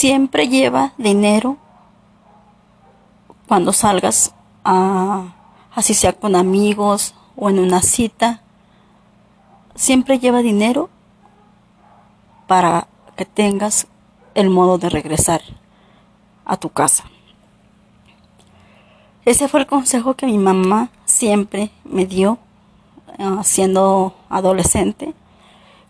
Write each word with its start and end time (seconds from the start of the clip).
siempre 0.00 0.48
lleva 0.48 0.94
dinero 0.96 1.58
cuando 3.46 3.70
salgas 3.74 4.34
a, 4.64 5.34
así 5.74 5.92
sea 5.92 6.14
con 6.14 6.36
amigos 6.36 7.14
o 7.36 7.50
en 7.50 7.58
una 7.58 7.82
cita. 7.82 8.40
Siempre 9.74 10.18
lleva 10.18 10.38
dinero 10.40 10.88
para 12.46 12.88
que 13.14 13.26
tengas 13.26 13.88
el 14.34 14.48
modo 14.48 14.78
de 14.78 14.88
regresar 14.88 15.42
a 16.46 16.56
tu 16.56 16.70
casa. 16.70 17.04
Ese 19.26 19.48
fue 19.48 19.60
el 19.60 19.66
consejo 19.66 20.14
que 20.14 20.24
mi 20.24 20.38
mamá 20.38 20.88
siempre 21.04 21.72
me 21.84 22.06
dio 22.06 22.38
uh, 23.18 23.44
siendo 23.44 24.14
adolescente. 24.30 25.12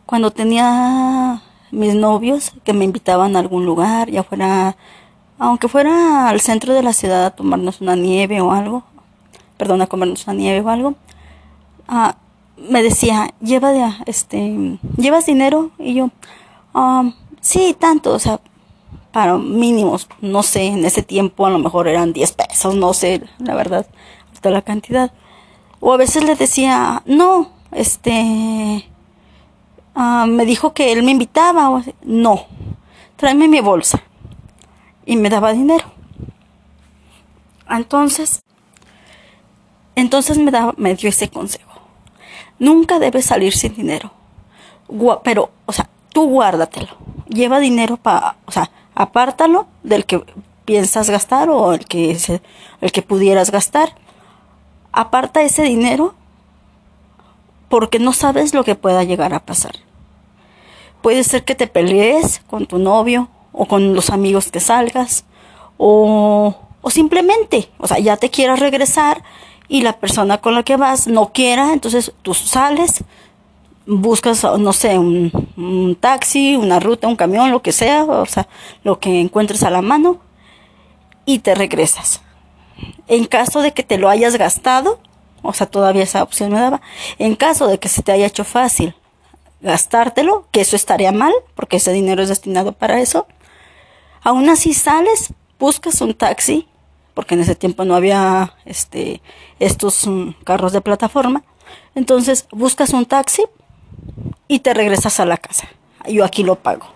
Cuando 0.05 0.33
tenía 0.33 1.45
mis 1.71 1.95
novios 1.95 2.53
que 2.65 2.73
me 2.73 2.85
invitaban 2.85 3.37
a 3.37 3.41
algún 3.41 3.65
lugar, 3.67 4.11
ya 4.11 4.23
fuera, 4.23 4.77
aunque 5.39 5.69
fuera 5.69 6.29
al 6.29 6.41
centro 6.41 6.75
de 6.75 6.83
la 6.83 6.93
ciudad 6.93 7.27
a 7.27 7.31
tomarnos 7.31 7.81
una 7.81 7.97
nieve 7.97 8.41
o 8.41 8.53
algo, 8.53 8.85
perdón, 9.57 9.83
a 9.83 9.87
comernos 9.87 10.27
una 10.27 10.35
nieve 10.35 10.61
o 10.61 10.69
algo, 10.69 10.95
uh, 11.89 12.13
me 12.69 12.83
decía, 12.83 13.33
lleva 13.41 13.73
de, 13.73 13.85
este, 14.07 14.79
¿llevas 14.97 15.27
dinero? 15.27 15.71
Y 15.79 15.95
yo, 15.95 16.11
um, 16.75 17.13
sí, 17.41 17.75
tanto, 17.79 18.13
o 18.13 18.19
sea, 18.19 18.41
para 19.13 19.39
mínimos, 19.39 20.09
no 20.21 20.43
sé, 20.43 20.67
en 20.67 20.85
ese 20.85 21.03
tiempo 21.03 21.47
a 21.47 21.51
lo 21.51 21.59
mejor 21.59 21.89
eran 21.89 22.13
10 22.13 22.33
pesos, 22.33 22.75
no 22.75 22.93
sé, 22.93 23.23
la 23.39 23.55
verdad, 23.55 23.87
hasta 24.33 24.51
la 24.51 24.63
cantidad. 24.63 25.13
O 25.81 25.93
a 25.93 25.97
veces 25.97 26.25
le 26.25 26.35
decía, 26.37 27.03
no, 27.07 27.51
este, 27.73 28.90
uh, 30.01 30.27
me 30.27 30.45
dijo 30.45 30.73
que 30.73 30.93
él 30.93 31.03
me 31.03 31.11
invitaba, 31.11 31.71
o, 31.71 31.83
no, 32.03 32.47
tráeme 33.17 33.49
mi 33.49 33.61
bolsa. 33.61 34.03
Y 35.05 35.17
me 35.17 35.29
daba 35.29 35.53
dinero. 35.53 35.85
Entonces, 37.69 38.43
entonces 39.95 40.39
me, 40.39 40.51
da, 40.51 40.73
me 40.77 40.95
dio 40.95 41.09
ese 41.09 41.29
consejo. 41.29 41.71
Nunca 42.59 42.99
debes 42.99 43.27
salir 43.27 43.53
sin 43.53 43.75
dinero. 43.75 44.13
Pero, 45.25 45.51
o 45.67 45.73
sea, 45.73 45.89
tú 46.13 46.29
guárdatelo. 46.29 46.89
Lleva 47.29 47.61
dinero 47.61 47.97
para, 47.97 48.37
o 48.45 48.51
sea, 48.51 48.71
apártalo 48.95 49.67
del 49.83 50.05
que 50.05 50.25
piensas 50.65 51.11
gastar 51.11 51.49
o 51.49 51.73
el 51.73 51.85
que, 51.87 52.17
el 52.81 52.93
que 52.93 53.03
pudieras 53.03 53.51
gastar. 53.51 53.95
Aparta 54.93 55.43
ese 55.43 55.63
dinero 55.63 56.15
porque 57.69 57.99
no 57.99 58.13
sabes 58.13 58.53
lo 58.53 58.65
que 58.65 58.75
pueda 58.75 59.05
llegar 59.05 59.33
a 59.33 59.41
pasar. 59.41 59.77
Puede 61.03 61.25
ser 61.25 61.45
que 61.45 61.55
te 61.55 61.67
pelees 61.67 62.41
con 62.47 62.67
tu 62.67 62.79
novio 62.79 63.29
o 63.53 63.67
con 63.67 63.95
los 63.95 64.11
amigos 64.11 64.51
que 64.51 64.61
salgas 64.61 65.25
o, 65.77 66.55
o 66.83 66.91
simplemente, 66.91 67.71
o 67.79 67.87
sea, 67.87 67.99
ya 67.99 68.17
te 68.17 68.31
quieras 68.31 68.61
regresar 68.61 69.23
y 69.69 69.83
la 69.83 69.99
persona 69.99 70.39
con 70.39 70.55
la 70.55 70.63
que 70.63 70.77
vas 70.77 71.07
no 71.07 71.33
quiera, 71.33 71.73
entonces 71.73 72.13
tú 72.23 72.35
sales, 72.35 73.05
buscas, 73.87 74.45
no 74.59 74.73
sé, 74.73 74.99
un, 74.99 75.31
un, 75.57 75.97
taxi, 75.97 76.57
una 76.57 76.81
ruta, 76.81 77.09
un 77.09 77.17
camión, 77.17 77.51
lo 77.51 77.63
que 77.63 77.73
sea, 77.73 78.05
o 78.05 78.27
sea, 78.27 78.49
lo 78.85 78.99
que 78.99 79.21
encuentres 79.21 79.63
a 79.63 79.71
la 79.71 79.81
mano 79.81 80.19
y 81.25 81.39
te 81.39 81.55
regresas. 81.55 82.21
En 83.09 83.27
caso 83.27 83.61
de 83.61 83.73
que 83.73 83.83
te 83.83 83.99
lo 83.99 84.09
hayas 84.09 84.37
gastado, 84.37 85.01
o 85.43 85.53
sea, 85.53 85.67
todavía 85.67 86.03
esa 86.03 86.23
opción 86.23 86.53
me 86.53 86.61
daba, 86.61 86.81
en 87.19 87.37
caso 87.37 87.67
de 87.67 87.79
que 87.79 87.89
se 87.89 88.03
te 88.03 88.13
haya 88.13 88.27
hecho 88.27 88.45
fácil 88.45 88.95
gastártelo, 89.61 90.47
que 90.51 90.61
eso 90.61 90.77
estaría 90.77 91.13
mal, 91.13 91.33
porque 91.55 91.77
ese 91.77 91.93
dinero 91.93 92.23
es 92.23 92.29
destinado 92.29 92.73
para 92.73 93.01
eso, 93.01 93.27
aún 94.23 94.49
así 94.49 94.75
sales, 94.75 95.33
buscas 95.59 96.01
un 96.01 96.15
taxi, 96.15 96.67
porque 97.15 97.35
en 97.35 97.41
ese 97.41 97.55
tiempo 97.55 97.85
no 97.85 97.95
había 97.95 98.55
este, 98.65 99.21
estos 99.59 100.05
um, 100.07 100.33
carros 100.45 100.73
de 100.73 100.81
plataforma, 100.81 101.45
entonces 101.95 102.47
buscas 102.51 102.91
un 102.91 103.07
taxi, 103.07 103.45
y 104.49 104.59
te 104.59 104.75
regresas 104.75 105.21
a 105.21 105.27
la 105.27 105.37
casa. 105.37 105.69
Yo 106.09 106.25
aquí 106.25 106.43
lo 106.43 106.57
pago. 106.57 106.87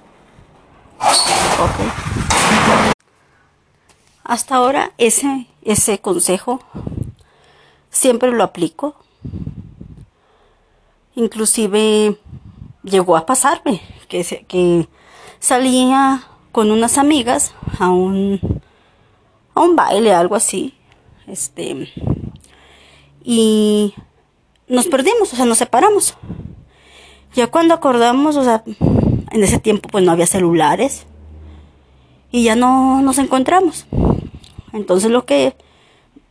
Hasta 4.25 4.57
ahora 4.57 4.93
ese, 4.99 5.47
ese 5.63 6.01
consejo 6.01 6.61
siempre 7.91 8.33
lo 8.33 8.43
aplico. 8.43 8.97
Inclusive 11.15 12.19
llegó 12.85 13.17
a 13.17 13.27
pasarme 13.27 13.81
que, 14.09 14.45
que 14.47 14.89
salía 15.41 16.23
con 16.53 16.71
unas 16.71 16.99
amigas 16.99 17.55
a 17.81 17.91
un, 17.91 18.61
a 19.55 19.61
un 19.61 19.75
baile, 19.75 20.13
algo 20.13 20.37
así. 20.37 20.75
Este, 21.27 21.93
y 23.25 23.95
nos 24.69 24.87
perdimos, 24.87 25.33
o 25.33 25.37
sea, 25.37 25.47
nos 25.47 25.59
separamos. 25.59 26.17
Ya 27.35 27.49
cuando 27.49 27.75
acordamos, 27.75 28.37
o 28.37 28.45
sea, 28.45 28.63
en 29.33 29.43
ese 29.43 29.59
tiempo 29.59 29.89
pues 29.89 30.05
no 30.05 30.13
había 30.13 30.27
celulares 30.27 31.07
y 32.31 32.45
ya 32.45 32.55
no 32.55 33.03
nos 33.03 33.19
encontramos. 33.19 33.87
Entonces 34.73 35.11
lo 35.11 35.25
que 35.25 35.57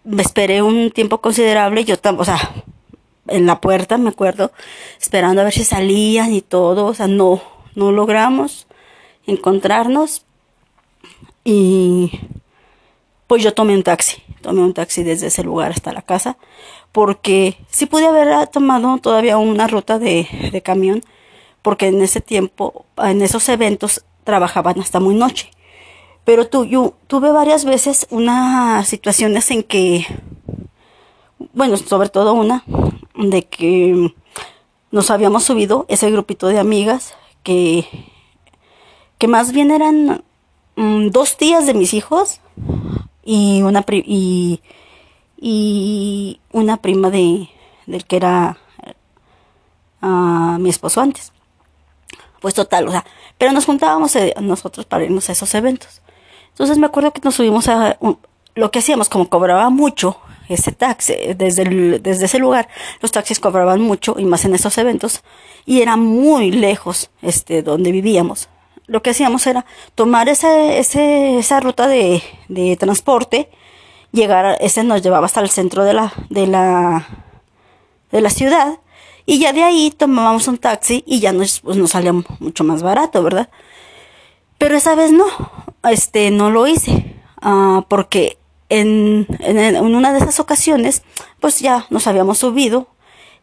me 0.03 0.21
esperé 0.21 0.61
un 0.61 0.91
tiempo 0.91 1.19
considerable, 1.19 1.83
yo, 1.83 1.95
o 2.17 2.25
sea, 2.25 2.39
en 3.27 3.45
la 3.45 3.61
puerta, 3.61 3.97
me 3.97 4.09
acuerdo, 4.09 4.51
esperando 5.01 5.41
a 5.41 5.45
ver 5.45 5.53
si 5.53 5.63
salían 5.63 6.33
y 6.33 6.41
todo, 6.41 6.85
o 6.85 6.93
sea, 6.93 7.07
no, 7.07 7.41
no 7.75 7.91
logramos 7.91 8.67
encontrarnos 9.25 10.25
y 11.43 12.11
pues 13.27 13.43
yo 13.43 13.53
tomé 13.53 13.75
un 13.75 13.83
taxi, 13.83 14.21
tomé 14.41 14.61
un 14.61 14.73
taxi 14.73 15.03
desde 15.03 15.27
ese 15.27 15.43
lugar 15.43 15.71
hasta 15.71 15.93
la 15.93 16.01
casa 16.01 16.37
porque 16.93 17.57
sí 17.69 17.87
pude 17.87 18.05
haber 18.05 18.47
tomado 18.47 18.97
todavía 18.99 19.37
una 19.37 19.67
ruta 19.67 19.99
de, 19.99 20.27
de 20.51 20.61
camión, 20.61 21.03
porque 21.63 21.87
en 21.87 22.01
ese 22.01 22.21
tiempo, 22.21 22.85
en 22.97 23.21
esos 23.21 23.49
eventos, 23.49 24.05
trabajaban 24.23 24.79
hasta 24.79 24.99
muy 24.99 25.15
noche. 25.15 25.49
Pero 26.23 26.47
tu, 26.47 26.65
yo 26.65 26.93
tuve 27.07 27.31
varias 27.31 27.65
veces 27.65 28.07
unas 28.11 28.87
situaciones 28.87 29.49
en 29.49 29.63
que, 29.63 30.05
bueno, 31.53 31.75
sobre 31.77 32.09
todo 32.09 32.33
una, 32.33 32.63
de 33.15 33.43
que 33.43 34.13
nos 34.91 35.09
habíamos 35.11 35.43
subido 35.43 35.85
ese 35.89 36.09
grupito 36.11 36.47
de 36.47 36.59
amigas 36.59 37.15
que, 37.43 37.87
que 39.17 39.27
más 39.27 39.51
bien 39.51 39.71
eran 39.71 40.23
mm, 40.75 41.09
dos 41.09 41.37
tías 41.37 41.65
de 41.65 41.73
mis 41.73 41.93
hijos 41.93 42.41
y 43.23 43.61
una 43.61 43.85
y 43.89 44.61
y 45.45 46.39
una 46.53 46.77
prima 46.77 47.09
de 47.09 47.49
del 47.85 48.05
que 48.05 48.15
era 48.15 48.57
uh, 50.01 50.57
mi 50.57 50.69
esposo 50.69 51.01
antes. 51.01 51.33
Pues 52.39 52.53
total, 52.53 52.87
o 52.87 52.91
sea, 52.91 53.05
pero 53.37 53.51
nos 53.51 53.65
juntábamos 53.65 54.15
eh, 54.15 54.33
nosotros 54.41 54.85
para 54.85 55.03
irnos 55.03 55.27
a 55.29 55.33
esos 55.33 55.53
eventos. 55.53 56.01
Entonces 56.49 56.77
me 56.77 56.85
acuerdo 56.85 57.11
que 57.11 57.21
nos 57.21 57.35
subimos 57.35 57.67
a 57.67 57.97
lo 58.55 58.71
que 58.71 58.79
hacíamos, 58.79 59.09
como 59.09 59.29
cobraba 59.29 59.69
mucho 59.69 60.17
ese 60.49 60.71
taxi, 60.71 61.13
desde, 61.35 61.63
el, 61.63 62.03
desde 62.03 62.25
ese 62.25 62.39
lugar, 62.39 62.67
los 63.01 63.11
taxis 63.11 63.39
cobraban 63.39 63.81
mucho 63.81 64.15
y 64.17 64.25
más 64.25 64.45
en 64.45 64.55
esos 64.55 64.77
eventos, 64.77 65.23
y 65.65 65.81
era 65.81 65.95
muy 65.95 66.51
lejos 66.51 67.09
este, 67.21 67.63
donde 67.63 67.91
vivíamos. 67.91 68.49
Lo 68.85 69.01
que 69.01 69.11
hacíamos 69.11 69.47
era 69.47 69.65
tomar 69.95 70.27
ese, 70.27 70.79
ese, 70.79 71.39
esa 71.39 71.59
ruta 71.59 71.87
de, 71.87 72.21
de 72.49 72.75
transporte, 72.75 73.49
llegar, 74.11 74.57
ese 74.59 74.83
nos 74.83 75.01
llevaba 75.01 75.25
hasta 75.25 75.41
el 75.41 75.49
centro 75.49 75.83
de 75.83 75.93
la, 75.93 76.13
de 76.29 76.47
la, 76.47 77.07
de 78.11 78.21
la 78.21 78.29
ciudad, 78.29 78.79
y 79.25 79.39
ya 79.39 79.53
de 79.53 79.63
ahí 79.63 79.89
tomábamos 79.89 80.49
un 80.49 80.57
taxi 80.57 81.03
y 81.07 81.21
ya 81.21 81.31
nos, 81.31 81.61
pues, 81.61 81.77
nos 81.77 81.91
salía 81.91 82.13
mucho 82.39 82.63
más 82.65 82.83
barato, 82.83 83.23
¿verdad? 83.23 83.49
Pero 84.57 84.75
esa 84.75 84.95
vez 84.95 85.11
no, 85.11 85.25
este, 85.89 86.29
no 86.29 86.49
lo 86.49 86.67
hice, 86.67 87.15
uh, 87.41 87.83
porque 87.87 88.37
en, 88.73 89.27
una 89.95 90.11
de 90.11 90.17
esas 90.17 90.39
ocasiones, 90.39 91.03
pues 91.39 91.59
ya 91.59 91.85
nos 91.89 92.07
habíamos 92.07 92.39
subido 92.39 92.87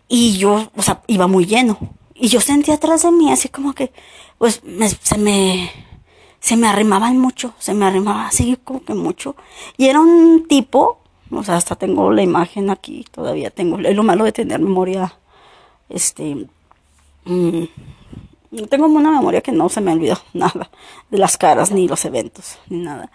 y 0.09 0.39
yo, 0.39 0.71
o 0.77 0.83
sea, 0.83 1.03
iba 1.07 1.27
muy 1.29 1.47
lleno. 1.47 1.79
Y 2.15 2.29
yo 2.29 2.41
sentía 2.41 2.75
atrás 2.75 3.03
de 3.03 3.13
mí 3.13 3.31
así 3.31 3.49
como 3.49 3.73
que, 3.73 3.93
pues 4.39 4.61
se 5.03 5.19
me, 5.19 5.71
se 6.41 6.57
me 6.57 6.67
arrimaban 6.67 7.17
mucho, 7.19 7.55
se 7.59 7.75
me 7.75 7.87
arrimaba 7.87 8.27
así 8.27 8.59
como 8.65 8.85
que 8.85 8.95
mucho. 8.95 9.37
Y 9.77 9.87
era 9.87 10.01
un 10.01 10.47
tipo, 10.49 11.01
o 11.31 11.45
sea, 11.45 11.57
hasta 11.57 11.77
tengo 11.77 12.11
la 12.11 12.23
imagen 12.23 12.69
aquí, 12.69 13.07
todavía 13.11 13.51
tengo, 13.51 13.79
es 13.79 13.95
lo 13.95 14.03
malo 14.03 14.25
de 14.25 14.33
tener 14.33 14.61
memoria, 14.61 15.17
este, 15.89 16.49
mmm, 17.25 17.65
tengo 18.69 18.87
una 18.87 19.13
memoria 19.13 19.41
que 19.41 19.53
no 19.53 19.69
se 19.69 19.81
me 19.81 19.93
olvidó 19.93 20.19
nada 20.33 20.71
de 21.09 21.19
las 21.19 21.39
caras, 21.39 21.71
ni 21.71 21.87
los 21.87 22.05
eventos, 22.05 22.59
ni 22.69 22.79
nada. 22.79 23.11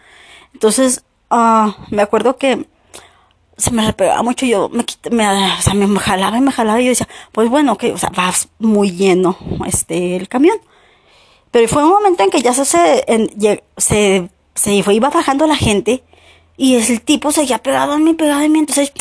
Entonces, 0.54 1.04
uh, 1.36 1.74
me 1.90 2.02
acuerdo 2.02 2.38
que 2.38 2.66
se 3.58 3.72
me 3.72 3.86
repegaba 3.86 4.22
mucho, 4.22 4.46
yo 4.46 4.70
me, 4.70 4.86
me, 5.12 5.54
o 5.54 5.62
sea, 5.62 5.74
me 5.74 6.00
jalaba 6.00 6.38
y 6.38 6.42
me 6.42 6.52
jalaba 6.52 6.82
y 6.82 6.86
yo 6.86 6.90
decía, 6.90 7.08
pues 7.32 7.50
bueno, 7.50 7.78
que, 7.78 7.94
o 7.94 7.98
sea, 7.98 8.10
va 8.10 8.34
muy 8.60 8.92
lleno 8.92 9.38
este, 9.66 10.18
el 10.18 10.28
camión 10.28 10.58
Pero 11.52 11.68
fue 11.70 11.84
un 11.84 11.90
momento 11.90 12.24
en 12.24 12.30
que 12.30 12.42
ya 12.42 12.54
se, 12.54 12.66
se, 12.66 14.30
se, 14.56 14.74
iba 14.74 15.10
bajando 15.10 15.48
la 15.48 15.56
gente 15.56 16.04
y 16.58 16.76
el 16.76 17.02
tipo 17.02 17.32
seguía 17.32 17.60
pegado 17.60 17.94
a 17.94 17.98
mí, 17.98 18.14
pegado 18.14 18.44
a 18.44 18.48
mí. 18.48 18.60
Entonces, 18.60 18.92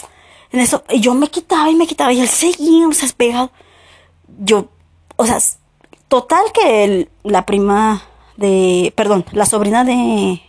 en 0.53 0.61
eso, 0.61 0.85
yo 0.89 1.15
me 1.15 1.29
quitaba 1.29 1.71
y 1.71 1.75
me 1.75 1.87
quitaba 1.87 2.13
y 2.13 2.21
él 2.21 2.29
seguía, 2.29 2.89
o 2.89 2.93
sea, 2.93 3.09
pegado. 3.17 3.51
Yo, 4.39 4.69
o 5.17 5.27
sea, 5.27 5.39
total 6.09 6.45
que 6.53 7.09
la 7.23 7.47
prima 7.47 8.03
de, 8.37 8.93
perdón, 8.97 9.25
la 9.33 9.47
sobrina 9.47 9.85
de, 9.85 10.43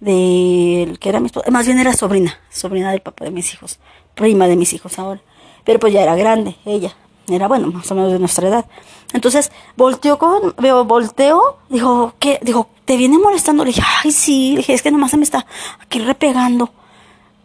de, 0.00 0.96
que 1.00 1.08
era 1.08 1.20
mi 1.20 1.26
esposa, 1.26 1.50
más 1.50 1.66
bien 1.66 1.78
era 1.78 1.92
sobrina, 1.92 2.38
sobrina 2.50 2.90
del 2.90 3.00
papá 3.00 3.24
de 3.24 3.30
mis 3.30 3.52
hijos, 3.54 3.78
prima 4.14 4.46
de 4.46 4.56
mis 4.56 4.72
hijos 4.72 4.98
ahora. 4.98 5.20
Pero 5.64 5.78
pues 5.80 5.92
ya 5.92 6.02
era 6.02 6.14
grande, 6.14 6.56
ella, 6.64 6.94
era 7.28 7.48
bueno, 7.48 7.68
más 7.68 7.90
o 7.90 7.94
menos 7.94 8.12
de 8.12 8.18
nuestra 8.18 8.48
edad. 8.48 8.66
Entonces, 9.12 9.50
volteó 9.76 10.18
con, 10.18 10.54
veo, 10.58 10.84
volteó, 10.84 11.58
dijo, 11.68 12.14
¿qué? 12.18 12.38
Dijo, 12.42 12.68
¿te 12.84 12.96
viene 12.96 13.18
molestando? 13.18 13.64
Le 13.64 13.68
dije, 13.68 13.82
ay, 14.02 14.12
sí, 14.12 14.50
le 14.52 14.56
dije, 14.58 14.74
es 14.74 14.82
que 14.82 14.90
nomás 14.90 15.10
se 15.10 15.16
me 15.16 15.24
está 15.24 15.46
aquí 15.80 15.98
repegando. 15.98 16.70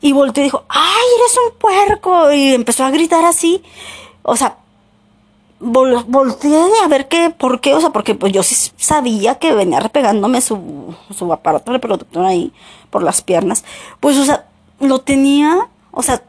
Y 0.02 0.14
volteó 0.14 0.42
y 0.42 0.46
dijo, 0.46 0.66
ay, 0.68 1.06
eres 1.20 1.38
un 1.48 1.58
puerco. 1.60 2.32
Y 2.32 2.54
empezó 2.54 2.84
a 2.84 2.92
gritar 2.92 3.24
así. 3.24 3.64
O 4.24 4.36
sea, 4.36 4.58
volteé 5.62 6.70
a 6.84 6.88
ver 6.88 7.08
qué, 7.08 7.30
por 7.30 7.62
qué, 7.62 7.74
o 7.74 7.80
sea, 7.80 7.92
porque 7.92 8.16
pues 8.16 8.34
yo 8.34 8.42
sí 8.44 8.72
sabía 8.78 9.36
que 9.36 9.54
venía 9.54 9.80
repegándome 9.80 10.42
su, 10.42 10.96
su 11.16 11.32
aparato 11.32 11.72
reproductor 11.72 12.26
ahí 12.26 12.52
por 12.90 13.04
las 13.04 13.22
piernas. 13.22 13.64
Pues, 14.00 14.18
o 14.18 14.26
sea, 14.26 14.46
lo 14.80 15.00
tenía, 15.00 15.70
o 15.92 16.02
sea, 16.02 16.24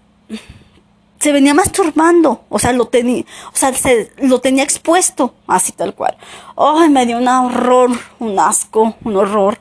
se 1.18 1.32
venía 1.32 1.54
masturbando, 1.54 2.42
o 2.48 2.58
sea, 2.58 2.72
lo 2.72 2.86
tenía, 2.86 3.24
o 3.52 3.56
sea, 3.56 3.72
se, 3.72 4.12
lo 4.18 4.40
tenía 4.40 4.64
expuesto, 4.64 5.34
así 5.46 5.72
tal 5.72 5.94
cual. 5.94 6.16
Ay, 6.56 6.90
me 6.90 7.06
dio 7.06 7.18
un 7.18 7.28
horror, 7.28 7.90
un 8.18 8.38
asco, 8.38 8.94
un 9.04 9.16
horror. 9.16 9.58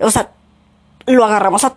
O 0.00 0.10
sea, 0.10 0.32
lo 1.06 1.24
agarramos 1.24 1.64
a 1.64 1.76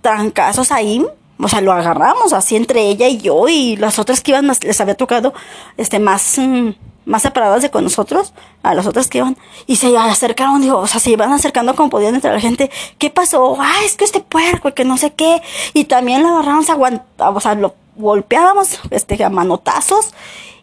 trancazos 0.00 0.70
ahí, 0.70 1.04
o 1.38 1.48
sea, 1.48 1.60
lo 1.60 1.72
agarramos 1.72 2.32
así 2.32 2.56
entre 2.56 2.88
ella 2.88 3.08
y 3.08 3.18
yo 3.18 3.48
y 3.48 3.76
las 3.76 3.98
otras 3.98 4.20
que 4.20 4.32
iban 4.32 4.46
les 4.46 4.80
había 4.80 4.94
tocado 4.94 5.34
este 5.76 5.98
más 5.98 6.38
mm, 6.38 6.70
más 7.06 7.22
separadas 7.22 7.62
de 7.62 7.70
con 7.70 7.84
nosotros, 7.84 8.34
a 8.62 8.74
las 8.74 8.86
otras 8.86 9.06
que 9.06 9.18
iban 9.18 9.36
y 9.66 9.76
se 9.76 9.96
acercaron, 9.96 10.60
digo, 10.60 10.78
o 10.78 10.86
sea, 10.86 11.00
se 11.00 11.10
iban 11.10 11.32
acercando 11.32 11.74
como 11.74 11.88
podían 11.88 12.16
entre 12.16 12.32
la 12.32 12.40
gente. 12.40 12.70
¿Qué 12.98 13.10
pasó? 13.10 13.56
Ah, 13.60 13.76
es 13.84 13.96
que 13.96 14.04
este 14.04 14.20
puerco, 14.20 14.74
que 14.74 14.84
no 14.84 14.98
sé 14.98 15.14
qué. 15.14 15.40
Y 15.72 15.84
también 15.84 16.22
lo 16.22 16.30
agarramos 16.30 16.68
a 16.68 16.76
o 16.76 17.40
sea, 17.40 17.54
lo 17.54 17.74
golpeábamos 17.96 18.80
este 18.90 19.22
a 19.24 19.30
manotazos 19.30 20.12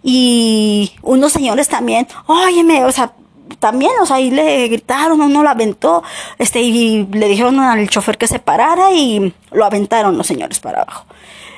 y 0.03 0.91
unos 1.01 1.31
señores 1.31 1.69
también, 1.69 2.07
óyeme, 2.27 2.83
o 2.85 2.91
sea, 2.91 3.13
también, 3.59 3.91
o 4.01 4.05
sea, 4.05 4.17
ahí 4.17 4.31
le 4.31 4.67
gritaron, 4.67 5.21
uno 5.21 5.43
lo 5.43 5.49
aventó, 5.49 6.03
este, 6.37 6.61
y 6.61 7.05
le 7.07 7.27
dijeron 7.27 7.59
al 7.59 7.89
chofer 7.89 8.17
que 8.17 8.27
se 8.27 8.39
parara 8.39 8.91
y 8.91 9.33
lo 9.51 9.65
aventaron 9.65 10.17
los 10.17 10.27
señores 10.27 10.59
para 10.59 10.81
abajo. 10.81 11.05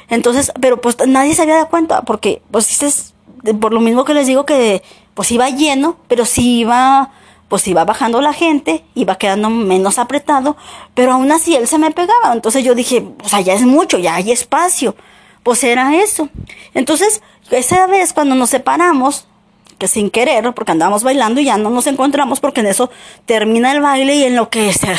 Entonces, 0.10 0.52
pero 0.60 0.80
pues 0.82 0.98
nadie 1.08 1.34
se 1.34 1.42
había 1.42 1.56
dado 1.56 1.70
cuenta, 1.70 2.02
porque, 2.04 2.42
pues 2.52 2.68
dices, 2.68 3.14
por 3.60 3.74
lo 3.74 3.80
mismo 3.80 4.06
que 4.06 4.14
les 4.14 4.28
digo 4.28 4.46
que, 4.46 4.84
pues 5.14 5.32
iba 5.32 5.50
lleno, 5.50 5.98
pero 6.08 6.26
sí 6.26 6.60
iba, 6.60 7.12
pues 7.48 7.68
iba 7.68 7.86
bajando 7.86 8.22
la 8.22 8.34
gente, 8.34 8.84
iba 8.96 9.18
quedando 9.18 9.50
menos 9.50 9.98
apretado, 9.98 10.58
pero 10.94 11.14
aún 11.14 11.32
así 11.32 11.56
él 11.56 11.68
se 11.68 11.78
me 11.78 11.92
pegaba. 11.92 12.34
Entonces 12.34 12.64
yo 12.64 12.76
dije, 12.76 13.08
sea, 13.24 13.42
ya 13.42 13.54
es 13.54 13.62
mucho, 13.64 13.98
ya 13.98 14.16
hay 14.16 14.32
espacio. 14.32 14.96
Pues 15.44 15.64
era 15.64 15.96
eso. 15.96 16.28
Entonces, 16.74 17.22
esa 17.52 17.86
vez 17.88 18.14
cuando 18.14 18.36
nos 18.36 18.50
separamos, 18.50 19.28
que 19.78 19.88
sin 19.88 20.10
querer, 20.10 20.54
porque 20.54 20.72
andábamos 20.72 21.04
bailando 21.04 21.42
y 21.42 21.46
ya 21.46 21.58
no 21.58 21.70
nos 21.70 21.88
encontramos 21.88 22.40
porque 22.40 22.62
en 22.62 22.68
eso 22.68 22.90
termina 23.26 23.72
el 23.72 23.82
baile 23.82 24.16
y 24.16 24.24
en 24.24 24.36
lo 24.36 24.50
que 24.50 24.72
sea, 24.74 24.98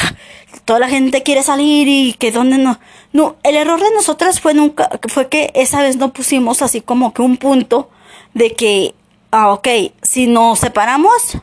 toda 0.65 0.79
la 0.79 0.89
gente 0.89 1.23
quiere 1.23 1.43
salir 1.43 1.89
y 1.89 2.15
que 2.15 2.33
donde 2.33 2.59
no. 2.59 2.79
No, 3.13 3.37
el 3.43 3.57
error 3.57 3.81
de 3.81 3.95
nosotras 3.95 4.41
fue 4.41 4.55
nunca, 4.55 4.91
fue 5.09 5.29
que 5.29 5.51
esa 5.55 5.83
vez 5.83 5.97
no 5.97 6.13
pusimos 6.13 6.63
así 6.63 6.81
como 6.81 7.15
que 7.15 7.23
un 7.23 7.37
punto 7.37 7.91
de 8.35 8.53
que, 8.53 8.95
ah, 9.31 9.53
ok, 9.53 9.69
si 10.03 10.27
nos 10.27 10.59
separamos, 10.59 11.39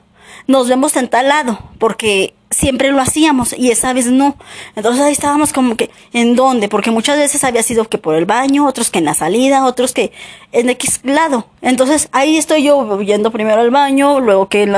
nos 0.47 0.67
vemos 0.67 0.95
en 0.95 1.07
tal 1.07 1.29
lado, 1.29 1.59
porque 1.79 2.35
siempre 2.53 2.91
lo 2.91 3.01
hacíamos 3.01 3.53
y 3.57 3.71
esa 3.71 3.93
vez 3.93 4.07
no. 4.07 4.35
Entonces 4.75 5.01
ahí 5.01 5.11
estábamos 5.11 5.53
como 5.53 5.75
que, 5.75 5.89
¿en 6.13 6.35
dónde? 6.35 6.69
Porque 6.69 6.91
muchas 6.91 7.17
veces 7.17 7.43
había 7.43 7.63
sido 7.63 7.89
que 7.89 7.97
por 7.97 8.15
el 8.15 8.25
baño, 8.25 8.65
otros 8.67 8.89
que 8.89 8.99
en 8.99 9.05
la 9.05 9.13
salida, 9.13 9.65
otros 9.65 9.93
que 9.93 10.11
en 10.51 10.69
X 10.69 11.01
lado. 11.03 11.47
Entonces 11.61 12.09
ahí 12.11 12.37
estoy 12.37 12.63
yo 12.63 13.01
yendo 13.01 13.31
primero 13.31 13.61
al 13.61 13.71
baño, 13.71 14.19
luego 14.19 14.49
que 14.49 14.63
en 14.63 14.75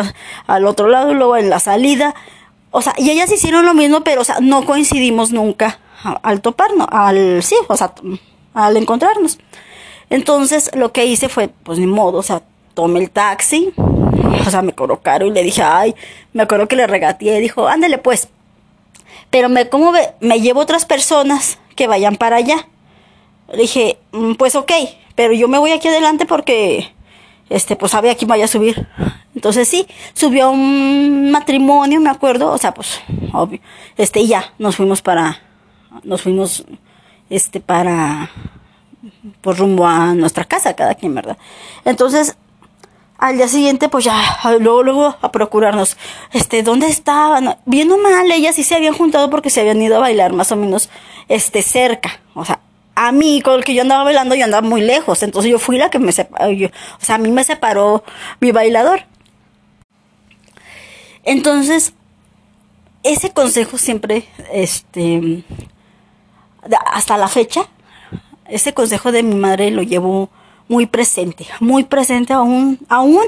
al 0.48 0.66
otro 0.66 0.88
lado, 0.88 1.13
luego 1.13 1.38
en 1.38 1.50
la 1.50 1.60
salida. 1.60 2.16
O 2.72 2.81
sea, 2.81 2.94
y 2.98 3.10
ellas 3.10 3.31
hicieron 3.31 3.66
lo 3.66 3.74
mismo, 3.74 4.04
pero 4.04 4.22
o 4.22 4.25
sea, 4.25 4.38
no 4.42 4.66
coincidimos 4.66 5.31
nunca 5.31 5.80
al 6.22 6.42
toparnos, 6.42 6.88
al, 6.92 7.42
sí, 7.44 7.56
o 7.68 7.77
sea, 7.77 7.94
al 8.54 8.77
encontrarnos. 8.77 9.39
Entonces 10.10 10.72
lo 10.75 10.92
que 10.92 11.06
hice 11.06 11.30
fue, 11.30 11.48
pues 11.48 11.80
ni 11.80 11.88
modo, 11.88 12.19
o 12.19 12.24
sea, 12.24 12.44
tomé 12.75 13.00
el 13.00 13.10
taxi, 13.10 13.74
o 14.45 14.50
sea, 14.50 14.62
me 14.62 14.74
cobró 14.74 15.01
caro 15.01 15.25
y 15.25 15.31
le 15.31 15.42
dije, 15.42 15.63
ay, 15.63 15.95
me 16.33 16.44
acuerdo 16.44 16.68
que 16.68 16.75
le 16.75 16.86
regateé, 16.86 17.39
dijo, 17.39 17.68
ándale 17.68 17.98
pues. 17.98 18.27
Pero 19.31 19.50
me, 19.50 19.68
¿cómo 19.69 19.92
ve? 19.92 20.13
Me 20.19 20.39
llevo 20.39 20.60
otras 20.60 20.86
personas 20.86 21.57
que 21.75 21.88
vayan 21.88 22.16
para 22.16 22.38
allá. 22.38 22.68
Le 23.51 23.63
dije, 23.63 23.98
mm, 24.12 24.33
pues 24.33 24.56
ok, 24.56 24.72
pero 25.16 25.33
yo 25.33 25.48
me 25.48 25.57
voy 25.57 25.72
aquí 25.72 25.88
adelante 25.88 26.25
porque, 26.25 26.94
este, 27.50 27.75
pues 27.75 27.92
sabe 27.92 28.12
aquí 28.12 28.25
vaya 28.25 28.45
a 28.45 28.50
subir. 28.50 28.88
Entonces 29.33 29.68
sí, 29.68 29.88
subió 30.13 30.51
un 30.51 31.31
matrimonio, 31.31 32.00
me 32.00 32.10
acuerdo, 32.10 32.51
o 32.51 32.57
sea, 32.57 32.74
pues, 32.74 33.01
obvio. 33.33 33.60
Este, 33.98 34.22
y 34.22 34.27
ya, 34.27 34.54
nos 34.57 34.75
fuimos 34.75 35.01
para, 35.01 35.42
nos 36.04 36.22
fuimos, 36.22 36.66
este, 37.30 37.60
para, 37.60 38.30
pues 39.42 39.57
rumbo 39.57 39.86
a 39.86 40.13
nuestra 40.13 40.45
casa, 40.45 40.75
cada 40.75 40.95
quien, 40.95 41.13
¿verdad? 41.13 41.38
Entonces, 41.83 42.38
al 43.17 43.38
día 43.38 43.47
siguiente, 43.47 43.89
pues 43.89 44.06
ya, 44.06 44.21
luego, 44.59 44.83
luego 44.83 45.15
a 45.21 45.31
procurarnos, 45.31 45.97
este, 46.33 46.63
¿dónde 46.63 46.88
estaban? 46.88 47.57
Viendo 47.65 47.97
mal, 47.97 48.29
ellas 48.31 48.56
sí 48.56 48.63
se 48.63 48.75
habían 48.75 48.94
juntado 48.94 49.29
porque 49.29 49.50
se 49.50 49.62
habían 49.62 49.81
ido 49.81 49.95
a 49.97 50.00
bailar 50.00 50.33
más 50.33 50.51
o 50.51 50.56
menos, 50.56 50.89
este, 51.29 51.62
cerca. 51.62 52.19
O 52.33 52.44
sea, 52.44 52.59
a 52.95 53.12
mí, 53.12 53.41
con 53.41 53.56
el 53.56 53.63
que 53.63 53.73
yo 53.73 53.81
andaba 53.81 54.03
bailando, 54.03 54.35
yo 54.35 54.45
andaba 54.45 54.67
muy 54.67 54.81
lejos. 54.81 55.23
Entonces 55.23 55.51
yo 55.51 55.59
fui 55.59 55.77
la 55.77 55.89
que 55.89 56.00
me 56.00 56.12
separó, 56.12 56.50
o 56.50 57.06
sea, 57.06 57.15
a 57.15 57.17
mí 57.17 57.31
me 57.31 57.44
separó 57.44 58.03
mi 58.39 58.51
bailador. 58.51 59.03
Entonces, 61.23 61.94
ese 63.03 63.31
consejo 63.31 63.77
siempre, 63.77 64.27
este, 64.51 65.43
hasta 66.91 67.17
la 67.17 67.27
fecha, 67.27 67.67
ese 68.48 68.74
consejo 68.74 69.12
de 69.12 69.24
mi 69.24 69.36
madre 69.36 69.72
lo 69.72 69.81
llevo 69.84 70.29
muy 70.67 70.86
presente, 70.86 71.45
muy 71.60 71.84
presente 71.84 72.34
aún, 72.34 72.79
aún 72.89 73.24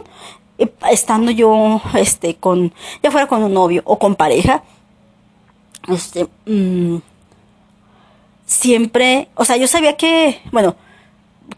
eh, 0.57 0.71
estando 0.91 1.31
yo, 1.31 1.81
este, 1.95 2.35
con, 2.35 2.73
ya 3.03 3.11
fuera 3.11 3.27
con 3.27 3.43
un 3.43 3.53
novio 3.53 3.81
o 3.85 3.99
con 3.99 4.15
pareja, 4.15 4.63
este, 5.87 6.27
mm, 6.45 6.97
siempre, 8.45 9.29
o 9.35 9.45
sea, 9.45 9.57
yo 9.57 9.67
sabía 9.67 9.95
que, 9.97 10.41
bueno, 10.51 10.75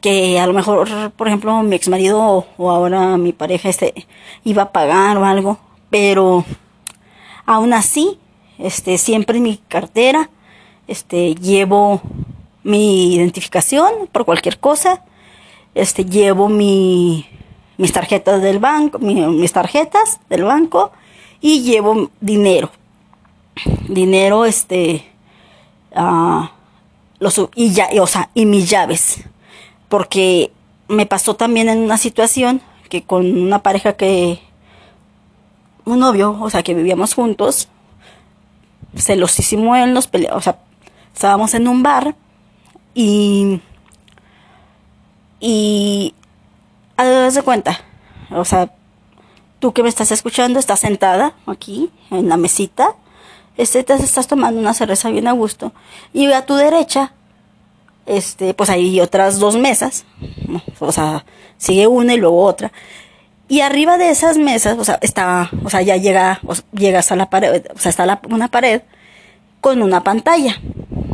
que 0.01 0.39
a 0.39 0.48
lo 0.48 0.53
mejor, 0.53 1.12
por 1.12 1.27
ejemplo, 1.27 1.62
mi 1.63 1.75
ex 1.75 1.88
marido 1.89 2.45
o, 2.57 2.71
ahora 2.71 3.17
mi 3.17 3.33
pareja, 3.33 3.69
este, 3.69 4.07
iba 4.43 4.63
a 4.63 4.71
pagar 4.71 5.17
o 5.17 5.25
algo, 5.25 5.57
pero 5.89 6.45
aún 7.45 7.74
así, 7.74 8.19
este, 8.57 8.98
siempre 8.98 9.38
en 9.38 9.43
mi 9.43 9.57
cartera, 9.57 10.29
este, 10.88 11.36
llevo 11.36 12.01
mi 12.63 13.15
identificación 13.15 14.07
por 14.12 14.25
cualquier 14.25 14.59
cosa, 14.59 15.03
este, 15.75 16.05
llevo 16.05 16.49
mi, 16.49 17.25
mis 17.77 17.93
tarjetas 17.93 18.41
del 18.41 18.59
banco, 18.59 18.99
mis 18.99 19.51
tarjetas 19.51 20.19
del 20.29 20.43
banco 20.43 20.91
y 21.41 21.61
llevo 21.61 22.11
dinero. 22.19 22.71
Dinero, 23.88 24.45
este, 24.45 25.05
uh, 25.95 26.45
los, 27.19 27.41
y 27.55 27.71
ya, 27.71 27.89
o 28.01 28.07
sea, 28.07 28.29
y 28.33 28.45
mis 28.45 28.69
llaves. 28.69 29.23
Porque 29.88 30.51
me 30.88 31.05
pasó 31.05 31.35
también 31.35 31.69
en 31.69 31.79
una 31.79 31.97
situación 31.97 32.61
que 32.89 33.03
con 33.03 33.25
una 33.38 33.61
pareja 33.63 33.93
que, 33.93 34.39
un 35.85 35.99
novio, 35.99 36.38
o 36.39 36.49
sea, 36.49 36.63
que 36.63 36.73
vivíamos 36.73 37.13
juntos, 37.13 37.69
se 38.95 39.15
los 39.15 39.38
hicimos 39.39 39.77
en 39.77 39.93
los 39.93 40.07
peleos, 40.07 40.35
o 40.35 40.41
sea, 40.41 40.59
estábamos 41.13 41.53
en 41.53 41.67
un 41.67 41.83
bar 41.83 42.15
y 42.93 43.61
y 45.39 46.13
haz 46.98 47.34
de 47.34 47.41
cuenta, 47.41 47.79
o 48.31 48.46
sea, 48.46 48.72
tú 49.60 49.74
que 49.74 49.84
me 49.84 49.89
estás 49.89 50.12
escuchando, 50.12 50.60
estás 50.60 50.79
sentada 50.79 51.34
aquí 51.46 51.91
en 52.12 52.29
la 52.29 52.38
mesita, 52.38 52.96
este, 53.58 53.84
te 53.84 53.93
estás 53.93 54.27
tomando 54.27 54.60
una 54.60 54.74
cerveza 54.74 55.10
bien 55.10 55.27
a 55.27 55.34
gusto, 55.34 55.74
y 56.13 56.31
a 56.31 56.46
tu 56.46 56.55
derecha, 56.55 57.13
este, 58.05 58.53
pues 58.53 58.69
hay 58.69 59.00
otras 59.00 59.39
dos 59.39 59.58
mesas, 59.58 60.05
o 60.79 60.91
sea, 60.91 61.25
sigue 61.58 61.88
una 61.88 62.13
y 62.13 62.17
luego 62.17 62.43
otra, 62.43 62.72
Y 63.48 63.62
arriba 63.62 63.98
de 63.98 64.12
esas 64.12 64.38
mesas, 64.38 64.77
o 64.77 64.84
sea, 64.84 65.00
estaba, 65.01 65.50
o 65.63 65.72
sea, 65.72 65.81
ya 65.81 65.98
llega, 65.98 66.39
o 66.46 66.53
llegas 66.72 67.12
a 67.12 67.15
la 67.15 67.31
pared, 67.31 67.65
o 67.75 67.79
sea, 67.79 67.89
está 67.89 68.05
la, 68.05 68.22
una 68.29 68.48
pared 68.48 68.84
con 69.62 69.81
una 69.81 70.03
pantalla. 70.03 70.62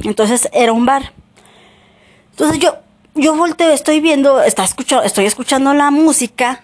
Entonces 0.04 0.50
era 0.54 0.74
un 0.74 0.86
bar. 0.86 1.14
Entonces 2.32 2.60
yo, 2.60 2.76
yo 3.16 3.36
volteo, 3.36 3.72
estoy 3.72 4.00
viendo, 4.00 4.42
está 4.42 4.64
escuchando, 4.64 5.04
estoy 5.04 5.26
escuchando 5.26 5.74
la 5.74 5.92
música, 5.92 6.62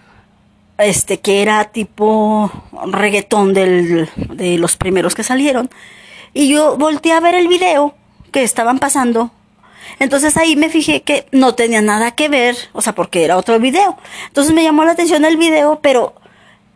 este, 0.78 1.20
que 1.20 1.42
era 1.42 1.64
tipo 1.66 2.50
reggaetón 2.86 3.54
del, 3.54 4.08
de 4.16 4.58
los 4.58 4.76
primeros 4.76 5.14
que 5.14 5.24
salieron. 5.24 5.70
Y 6.34 6.48
yo 6.48 6.76
volteé 6.76 7.12
a 7.12 7.20
ver 7.20 7.34
el 7.34 7.48
video 7.48 7.94
que 8.30 8.42
estaban 8.42 8.78
pasando 8.78 9.30
entonces 9.98 10.36
ahí 10.36 10.56
me 10.56 10.68
fijé 10.68 11.02
que 11.02 11.26
no 11.32 11.54
tenía 11.54 11.80
nada 11.80 12.12
que 12.12 12.28
ver, 12.28 12.56
o 12.72 12.82
sea, 12.82 12.94
porque 12.94 13.24
era 13.24 13.36
otro 13.36 13.58
video. 13.58 13.98
Entonces 14.26 14.54
me 14.54 14.62
llamó 14.62 14.84
la 14.84 14.92
atención 14.92 15.24
el 15.24 15.36
video, 15.36 15.80
pero 15.82 16.14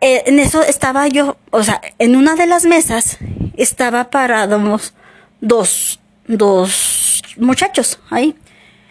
eh, 0.01 0.23
en 0.27 0.39
eso 0.39 0.61
estaba 0.61 1.07
yo, 1.07 1.37
o 1.51 1.63
sea, 1.63 1.81
en 1.99 2.15
una 2.15 2.35
de 2.35 2.45
las 2.45 2.65
mesas 2.65 3.17
estaba 3.55 4.09
parados 4.09 4.93
dos, 5.41 5.99
dos 6.27 7.21
muchachos 7.37 7.99
ahí. 8.09 8.35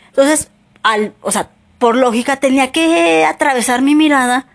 Entonces, 0.09 0.51
al, 0.87 1.15
o 1.21 1.33
sea, 1.33 1.51
por 1.79 1.97
lógica 1.97 2.37
tenía 2.37 2.71
que 2.71 3.25
atravesar 3.25 3.83
mi 3.83 3.95
mirada, 3.95 4.47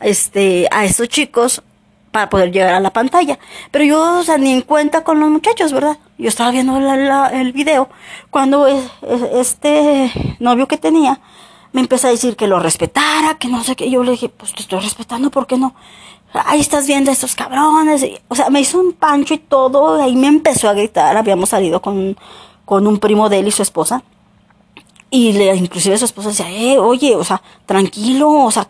este, 0.00 0.66
a 0.72 0.84
esos 0.84 1.08
chicos 1.08 1.62
para 2.10 2.28
poder 2.28 2.50
llegar 2.50 2.74
a 2.74 2.80
la 2.80 2.92
pantalla. 2.92 3.38
Pero 3.70 3.84
yo, 3.84 4.18
o 4.18 4.22
sea, 4.24 4.36
ni 4.36 4.52
en 4.52 4.62
cuenta 4.62 5.04
con 5.04 5.20
los 5.20 5.30
muchachos, 5.30 5.72
¿verdad? 5.72 5.96
Yo 6.18 6.28
estaba 6.28 6.50
viendo 6.50 6.76
el 6.76 7.52
video 7.52 7.88
cuando 8.30 8.66
este 8.66 10.12
novio 10.40 10.66
que 10.66 10.76
tenía 10.76 11.20
me 11.72 11.80
empezó 11.80 12.08
a 12.08 12.10
decir 12.10 12.34
que 12.34 12.48
lo 12.48 12.58
respetara, 12.58 13.38
que 13.38 13.46
no 13.46 13.62
sé 13.62 13.76
qué. 13.76 13.88
Yo 13.88 14.02
le 14.02 14.12
dije, 14.12 14.28
pues 14.28 14.52
te 14.52 14.62
estoy 14.62 14.80
respetando, 14.80 15.30
¿por 15.30 15.46
qué 15.46 15.56
no? 15.56 15.76
Ahí 16.32 16.58
estás 16.58 16.88
viendo 16.88 17.12
a 17.12 17.14
estos 17.14 17.36
cabrones. 17.36 18.04
o 18.26 18.34
sea, 18.34 18.50
me 18.50 18.60
hizo 18.60 18.80
un 18.80 18.92
pancho 18.92 19.34
y 19.34 19.38
todo. 19.38 20.00
Y 20.00 20.02
ahí 20.02 20.16
me 20.16 20.26
empezó 20.26 20.68
a 20.68 20.74
gritar. 20.74 21.16
Habíamos 21.16 21.50
salido 21.50 21.80
con, 21.80 22.16
con 22.64 22.88
un 22.88 22.98
primo 22.98 23.28
de 23.28 23.38
él 23.38 23.48
y 23.48 23.52
su 23.52 23.62
esposa. 23.62 24.02
Y 25.10 25.32
le, 25.32 25.54
inclusive 25.56 25.98
su 25.98 26.04
esposa 26.04 26.28
decía, 26.28 26.50
eh, 26.50 26.78
oye, 26.78 27.16
o 27.16 27.24
sea, 27.24 27.42
tranquilo, 27.66 28.30
o 28.30 28.50
sea, 28.50 28.66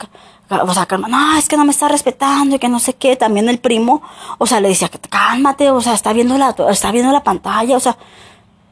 o 0.51 0.75
sea, 0.75 0.87
calma, 0.87 1.07
no, 1.09 1.39
es 1.39 1.49
que 1.49 1.57
no 1.57 1.65
me 1.65 1.71
está 1.71 1.87
respetando 1.89 2.57
y 2.57 2.59
que 2.59 2.69
no 2.69 2.81
sé 2.81 2.95
qué. 2.95 3.17
También 3.17 3.49
el 3.49 3.59
primo, 3.59 4.03
o 4.39 4.47
sea, 4.47 4.61
le 4.61 4.69
decía, 4.69 4.91
cálmate, 5.09 5.71
o 5.71 5.81
sea, 5.81 5.95
está 5.95 6.13
viendo 6.13 6.39
la, 6.39 6.55
está 6.71 6.91
viendo 6.91 7.13
la 7.13 7.23
pantalla, 7.23 7.77
o 7.77 7.81
sea, 7.81 7.97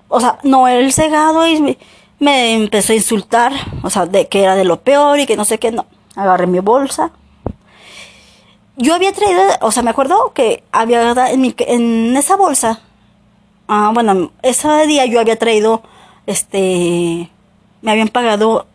o 0.08 0.20
sea, 0.20 0.38
no, 0.42 0.66
él 0.66 0.92
cegado 0.92 1.46
y 1.46 1.76
me, 2.18 2.54
empezó 2.54 2.92
a 2.92 2.96
insultar, 2.96 3.52
o 3.82 3.90
sea, 3.90 4.06
de 4.06 4.28
que 4.28 4.42
era 4.42 4.56
de 4.56 4.64
lo 4.64 4.80
peor 4.80 5.20
y 5.20 5.26
que 5.26 5.36
no 5.36 5.44
sé 5.44 5.58
qué, 5.58 5.70
no. 5.70 5.86
Agarré 6.16 6.46
mi 6.46 6.58
bolsa. 6.60 7.12
Yo 8.76 8.94
había 8.94 9.12
traído, 9.12 9.42
o 9.60 9.70
sea, 9.70 9.82
me 9.82 9.90
acuerdo 9.90 10.32
que 10.32 10.64
había 10.72 11.12
en, 11.30 11.40
mi, 11.40 11.54
en 11.58 12.16
esa 12.16 12.36
bolsa, 12.36 12.80
ah, 13.68 13.90
bueno, 13.92 14.30
ese 14.42 14.86
día 14.86 15.04
yo 15.06 15.20
había 15.20 15.36
traído, 15.36 15.82
este, 16.26 17.30
me 17.82 17.90
habían 17.90 18.08
pagado 18.08 18.66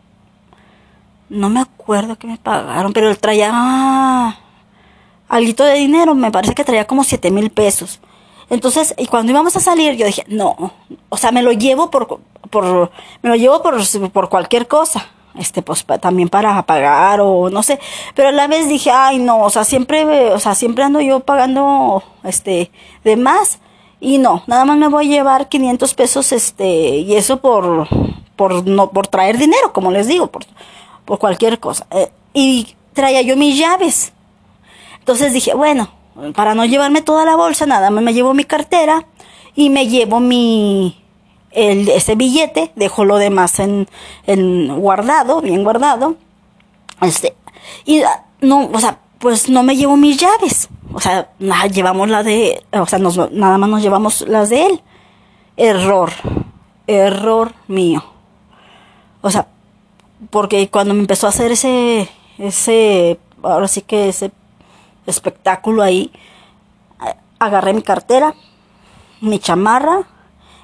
no 1.28 1.48
me 1.48 1.60
acuerdo 1.60 2.16
que 2.16 2.26
me 2.26 2.38
pagaron, 2.38 2.92
pero 2.92 3.14
traía 3.16 3.50
ah, 3.52 4.38
algo 5.28 5.64
de 5.64 5.74
dinero, 5.74 6.14
me 6.14 6.30
parece 6.30 6.54
que 6.54 6.64
traía 6.64 6.86
como 6.86 7.04
siete 7.04 7.30
mil 7.30 7.50
pesos. 7.50 8.00
Entonces, 8.50 8.94
y 8.98 9.06
cuando 9.06 9.32
íbamos 9.32 9.56
a 9.56 9.60
salir, 9.60 9.96
yo 9.96 10.06
dije, 10.06 10.24
no, 10.28 10.72
o 11.08 11.16
sea, 11.16 11.32
me 11.32 11.42
lo 11.42 11.52
llevo 11.52 11.90
por, 11.90 12.20
por, 12.50 12.90
me 13.22 13.30
lo 13.30 13.36
llevo 13.36 13.62
por, 13.62 14.10
por 14.10 14.28
cualquier 14.28 14.68
cosa, 14.68 15.06
este, 15.34 15.62
pues 15.62 15.84
también 16.00 16.28
para 16.28 16.62
pagar 16.62 17.20
o 17.20 17.48
no 17.50 17.62
sé, 17.62 17.80
pero 18.14 18.28
a 18.28 18.32
la 18.32 18.46
vez 18.46 18.68
dije, 18.68 18.90
ay, 18.90 19.18
no, 19.18 19.40
o 19.40 19.50
sea, 19.50 19.64
siempre, 19.64 20.30
o 20.30 20.38
sea, 20.38 20.54
siempre 20.54 20.84
ando 20.84 21.00
yo 21.00 21.20
pagando, 21.20 22.04
este, 22.22 22.70
de 23.02 23.16
más, 23.16 23.60
y 24.04 24.18
no, 24.18 24.42
nada 24.46 24.66
más 24.66 24.76
me 24.76 24.88
voy 24.88 25.06
a 25.06 25.16
llevar 25.16 25.48
500 25.48 25.94
pesos, 25.94 26.32
este, 26.32 26.98
y 26.98 27.14
eso 27.16 27.38
por, 27.38 27.88
por, 28.36 28.66
no, 28.66 28.90
por 28.90 29.06
traer 29.06 29.38
dinero, 29.38 29.72
como 29.72 29.90
les 29.90 30.06
digo, 30.06 30.26
por, 30.26 30.44
por 31.06 31.18
cualquier 31.18 31.58
cosa. 31.58 31.86
Eh, 31.90 32.12
y 32.34 32.76
traía 32.92 33.22
yo 33.22 33.34
mis 33.34 33.58
llaves. 33.58 34.12
Entonces 34.98 35.32
dije, 35.32 35.54
bueno, 35.54 35.88
para 36.34 36.54
no 36.54 36.66
llevarme 36.66 37.00
toda 37.00 37.24
la 37.24 37.34
bolsa, 37.34 37.64
nada 37.64 37.88
más 37.88 38.04
me 38.04 38.12
llevo 38.12 38.34
mi 38.34 38.44
cartera 38.44 39.06
y 39.54 39.70
me 39.70 39.88
llevo 39.88 40.20
mi 40.20 41.02
el, 41.52 41.88
ese 41.88 42.14
billete, 42.14 42.72
dejo 42.76 43.06
lo 43.06 43.16
demás 43.16 43.58
en, 43.58 43.88
en 44.26 44.80
guardado, 44.80 45.40
bien 45.40 45.64
guardado. 45.64 46.16
Este, 47.00 47.34
y 47.86 48.02
ah, 48.02 48.26
no, 48.42 48.68
o 48.70 48.80
sea, 48.80 48.98
pues 49.18 49.48
no 49.48 49.62
me 49.62 49.76
llevo 49.76 49.96
mis 49.96 50.18
llaves. 50.18 50.68
Sea, 51.04 51.28
nada, 51.38 51.66
llevamos 51.66 52.08
la 52.08 52.22
de, 52.22 52.64
o 52.72 52.86
sea, 52.86 52.98
nada 52.98 53.58
más 53.58 53.68
nos 53.68 53.82
llevamos 53.82 54.22
las 54.22 54.48
de 54.48 54.64
él. 54.64 54.80
Error, 55.58 56.10
error 56.86 57.52
mío. 57.68 58.02
O 59.20 59.30
sea, 59.30 59.46
porque 60.30 60.70
cuando 60.70 60.94
me 60.94 61.00
empezó 61.00 61.26
a 61.26 61.28
hacer 61.28 61.52
ese, 61.52 62.08
ese, 62.38 63.20
ahora 63.42 63.68
sí 63.68 63.82
que 63.82 64.08
ese 64.08 64.32
espectáculo 65.04 65.82
ahí, 65.82 66.10
agarré 67.38 67.74
mi 67.74 67.82
cartera, 67.82 68.34
mi 69.20 69.38
chamarra 69.38 70.08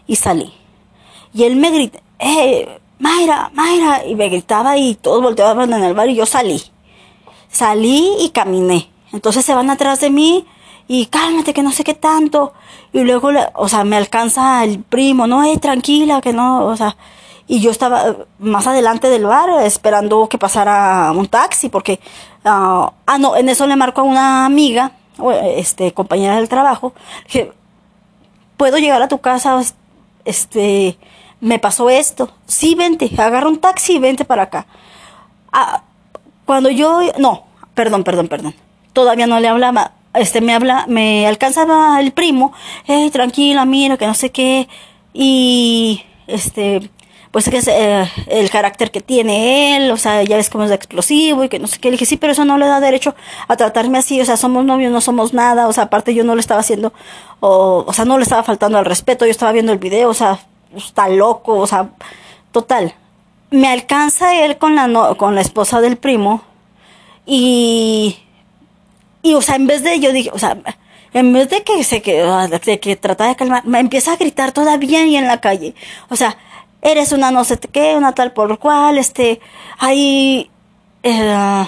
y 0.06 0.16
salí. 0.16 0.54
Y 1.35 1.44
él 1.44 1.56
me 1.56 1.70
gritó, 1.70 1.99
eh, 2.18 2.80
Mayra, 2.99 3.50
Mayra, 3.52 4.06
y 4.06 4.14
me 4.14 4.30
gritaba 4.30 4.78
y 4.78 4.94
todos 4.94 5.23
volteaban 5.23 5.70
en 5.70 5.85
el 5.85 5.92
bar 5.92 6.09
y 6.09 6.14
yo 6.14 6.25
salí. 6.25 6.62
Salí 7.50 8.16
y 8.20 8.30
caminé. 8.30 8.89
Entonces 9.12 9.45
se 9.45 9.55
van 9.55 9.71
atrás 9.71 10.00
de 10.00 10.11
mí 10.11 10.47
y 10.88 11.07
cálmate 11.07 11.52
que 11.52 11.62
no 11.62 11.73
sé 11.73 11.85
qué 11.85 11.95
tanto. 11.95 12.52
Y 12.93 13.00
luego, 13.00 13.31
o 13.55 13.69
sea, 13.69 13.85
me 13.85 13.97
alcanza 13.97 14.64
el 14.64 14.81
primo, 14.81 15.26
no, 15.26 15.45
eh, 15.45 15.57
tranquila, 15.59 16.21
que 16.21 16.33
no, 16.33 16.67
o 16.67 16.76
sea, 16.76 16.97
y 17.50 17.61
yo 17.61 17.73
estaba 17.73 18.09
eh, 18.09 18.17
más 18.38 18.69
adelante 18.69 19.11
del 19.11 19.26
bar 19.26 19.50
esperando 19.64 20.29
que 20.29 20.38
pasara 20.38 21.11
un 21.11 21.26
taxi 21.26 21.69
porque 21.69 21.99
ah, 22.45 22.93
ah 23.07 23.19
no 23.19 23.37
en 23.37 23.49
eso 23.49 23.67
le 23.67 23.75
marco 23.75 24.02
a 24.02 24.05
una 24.05 24.47
amiga 24.47 24.93
este 25.57 25.93
compañera 25.93 26.37
del 26.37 26.49
trabajo 26.49 26.95
que 27.26 27.52
puedo 28.57 28.79
llegar 28.79 29.02
a 29.02 29.09
tu 29.09 29.19
casa 29.19 29.61
este 30.25 30.97
me 31.40 31.59
pasó 31.59 31.90
esto. 31.90 32.31
Sí 32.47 32.76
vente 32.76 33.11
agarra 33.19 33.49
un 33.49 33.59
taxi 33.59 33.95
y 33.95 33.99
vente 33.99 34.25
para 34.25 34.45
acá 34.45 34.67
ah, 35.52 35.83
cuando 36.47 36.71
yo 36.71 37.00
no 37.19 37.47
perdón 37.75 38.05
perdón 38.05 38.29
perdón 38.29 38.55
todavía 38.92 39.26
no 39.26 39.40
le 39.40 39.49
hablaba 39.49 39.92
este 40.14 40.40
me 40.40 40.54
habla 40.54 40.85
me 40.88 41.26
alcanzaba 41.26 42.00
el 42.00 42.12
primo 42.12 42.52
hey 42.85 43.11
tranquila 43.11 43.64
mira 43.64 43.97
que 43.97 44.06
no 44.06 44.14
sé 44.14 44.30
qué 44.30 44.68
y 45.12 46.04
este 46.26 46.90
pues 47.30 47.49
que 47.49 47.59
es 47.59 47.68
eh, 47.68 48.11
el 48.26 48.50
carácter 48.50 48.90
que 48.90 49.00
tiene 49.00 49.76
él, 49.76 49.90
o 49.92 49.97
sea, 49.97 50.23
ya 50.25 50.37
ves 50.37 50.50
cómo 50.50 50.64
es 50.64 50.70
explosivo 50.73 51.44
y 51.44 51.49
que 51.49 51.61
no 51.61 51.68
sé 51.68 51.78
qué. 51.78 51.88
Le 51.88 51.92
dije, 51.92 52.06
sí, 52.06 52.16
pero 52.16 52.32
eso 52.32 52.44
no 52.44 52.59
le 52.59 52.66
da 52.66 52.80
derecho 52.80 53.14
a 53.47 53.56
tratarme 53.56 53.99
así, 53.99 54.20
o 54.20 54.25
sea, 54.25 54.37
somos 54.37 54.64
novios, 54.64 54.90
no 54.90 55.00
somos 55.00 55.32
nada, 55.32 55.68
o 55.68 55.73
sea, 55.73 55.85
aparte 55.85 56.14
yo 56.14 56.25
no 56.25 56.35
le 56.35 56.40
estaba 56.40 56.61
haciendo, 56.61 56.92
o, 57.38 57.85
o 57.87 57.92
sea, 57.92 58.04
no 58.04 58.18
le 58.18 58.25
estaba 58.25 58.42
faltando 58.42 58.78
al 58.78 58.85
respeto, 58.85 59.26
yo 59.26 59.30
estaba 59.30 59.52
viendo 59.52 59.73
el 59.73 59.78
video, 59.78 60.09
o 60.09 60.14
sea, 60.14 60.40
está 60.76 61.09
loco, 61.09 61.56
o 61.56 61.66
sea, 61.66 61.90
total. 62.52 62.94
Me 63.50 63.68
alcanza 63.68 64.35
él 64.44 64.59
con 64.59 64.75
la, 64.75 64.88
no, 64.88 65.16
con 65.16 65.35
la 65.35 65.40
esposa 65.40 65.80
del 65.80 65.97
primo 65.99 66.42
y, 67.26 68.18
y, 69.22 69.34
o 69.34 69.42
sea, 69.42 69.56
en 69.56 69.66
vez 69.66 69.82
de, 69.82 70.00
yo 70.00 70.12
dije, 70.12 70.30
o 70.32 70.38
sea, 70.38 70.56
en 71.12 71.32
vez 71.32 71.48
de 71.50 71.62
que 71.62 71.82
se 71.84 72.02
que, 72.02 72.22
de 72.22 72.80
que 72.80 72.96
tratara 72.96 73.30
de 73.30 73.36
calmar, 73.36 73.64
me 73.66 73.80
empieza 73.80 74.12
a 74.12 74.16
gritar 74.16 74.52
todavía 74.52 75.04
y 75.06 75.16
en 75.16 75.26
la 75.26 75.40
calle. 75.40 75.74
O 76.08 76.16
sea, 76.16 76.36
eres 76.82 77.12
una 77.12 77.30
no 77.30 77.44
sé 77.44 77.58
qué, 77.58 77.94
una 77.96 78.12
tal 78.12 78.32
por 78.32 78.58
cual, 78.58 78.98
este, 78.98 79.40
ahí 79.78 80.50
eh, 81.02 81.64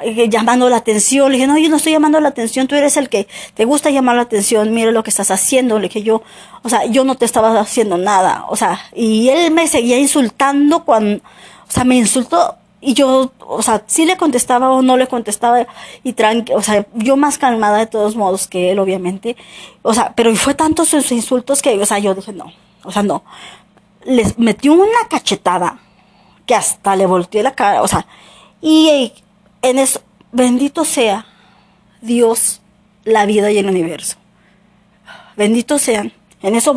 eh, 0.00 0.28
llamando 0.28 0.68
la 0.68 0.76
atención. 0.76 1.30
Le 1.30 1.38
dije, 1.38 1.46
no, 1.46 1.56
yo 1.56 1.68
no 1.68 1.76
estoy 1.76 1.92
llamando 1.92 2.20
la 2.20 2.28
atención, 2.28 2.66
tú 2.66 2.74
eres 2.74 2.96
el 2.96 3.08
que 3.08 3.28
te 3.54 3.64
gusta 3.64 3.90
llamar 3.90 4.16
la 4.16 4.22
atención, 4.22 4.74
mire 4.74 4.92
lo 4.92 5.02
que 5.02 5.10
estás 5.10 5.30
haciendo. 5.30 5.78
Le 5.78 5.88
dije 5.88 6.02
yo, 6.02 6.22
o 6.62 6.68
sea, 6.68 6.84
yo 6.86 7.04
no 7.04 7.14
te 7.16 7.24
estaba 7.24 7.58
haciendo 7.60 7.96
nada, 7.96 8.44
o 8.48 8.56
sea, 8.56 8.80
y 8.94 9.28
él 9.28 9.52
me 9.52 9.68
seguía 9.68 9.98
insultando 9.98 10.84
cuando, 10.84 11.22
o 11.22 11.70
sea, 11.70 11.84
me 11.84 11.96
insultó 11.96 12.56
y 12.84 12.94
yo, 12.94 13.32
o 13.40 13.62
sea, 13.62 13.82
sí 13.86 14.04
le 14.04 14.16
contestaba 14.16 14.70
o 14.70 14.82
no 14.82 14.96
le 14.96 15.06
contestaba 15.06 15.66
y 16.02 16.12
tranqui, 16.12 16.52
o 16.52 16.62
sea, 16.62 16.86
yo 16.94 17.16
más 17.16 17.38
calmada 17.38 17.78
de 17.78 17.86
todos 17.86 18.14
modos 18.14 18.46
que 18.46 18.70
él, 18.70 18.78
obviamente. 18.78 19.36
O 19.82 19.94
sea, 19.94 20.12
pero 20.14 20.34
fue 20.36 20.54
tantos 20.54 20.88
sus 20.88 21.10
insultos 21.12 21.62
que, 21.62 21.80
o 21.80 21.86
sea, 21.86 21.98
yo 21.98 22.14
dije, 22.14 22.32
no, 22.32 22.52
o 22.84 22.92
sea, 22.92 23.02
no 23.02 23.24
les 24.04 24.38
metió 24.38 24.74
una 24.74 25.08
cachetada 25.08 25.78
que 26.46 26.54
hasta 26.54 26.94
le 26.96 27.06
volteé 27.06 27.42
la 27.42 27.54
cara, 27.54 27.82
o 27.82 27.88
sea, 27.88 28.06
y 28.60 29.12
en 29.62 29.78
eso, 29.78 30.00
bendito 30.32 30.84
sea 30.84 31.26
Dios, 32.00 32.60
la 33.04 33.26
vida 33.26 33.50
y 33.50 33.58
el 33.58 33.66
universo. 33.66 34.16
Bendito 35.36 35.78
sean. 35.78 36.12
En 36.42 36.54
eso 36.54 36.74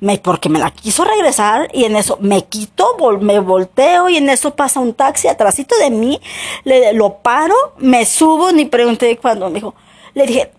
me, 0.00 0.18
porque 0.18 0.48
me 0.48 0.58
la 0.58 0.70
quiso 0.70 1.04
regresar 1.04 1.68
y 1.72 1.84
en 1.84 1.96
eso 1.96 2.18
me 2.20 2.44
quito, 2.44 2.96
me 3.20 3.38
volteo 3.40 4.08
y 4.08 4.16
en 4.16 4.28
eso 4.28 4.54
pasa 4.54 4.80
un 4.80 4.94
taxi 4.94 5.28
atrásito 5.28 5.74
de 5.78 5.90
mí, 5.90 6.20
le, 6.64 6.92
lo 6.92 7.18
paro, 7.18 7.54
me 7.78 8.04
subo, 8.04 8.52
ni 8.52 8.66
pregunté 8.66 9.16
cuándo, 9.16 9.48
me 9.48 9.54
dijo, 9.54 9.74
le 10.14 10.26
dije, 10.26 10.52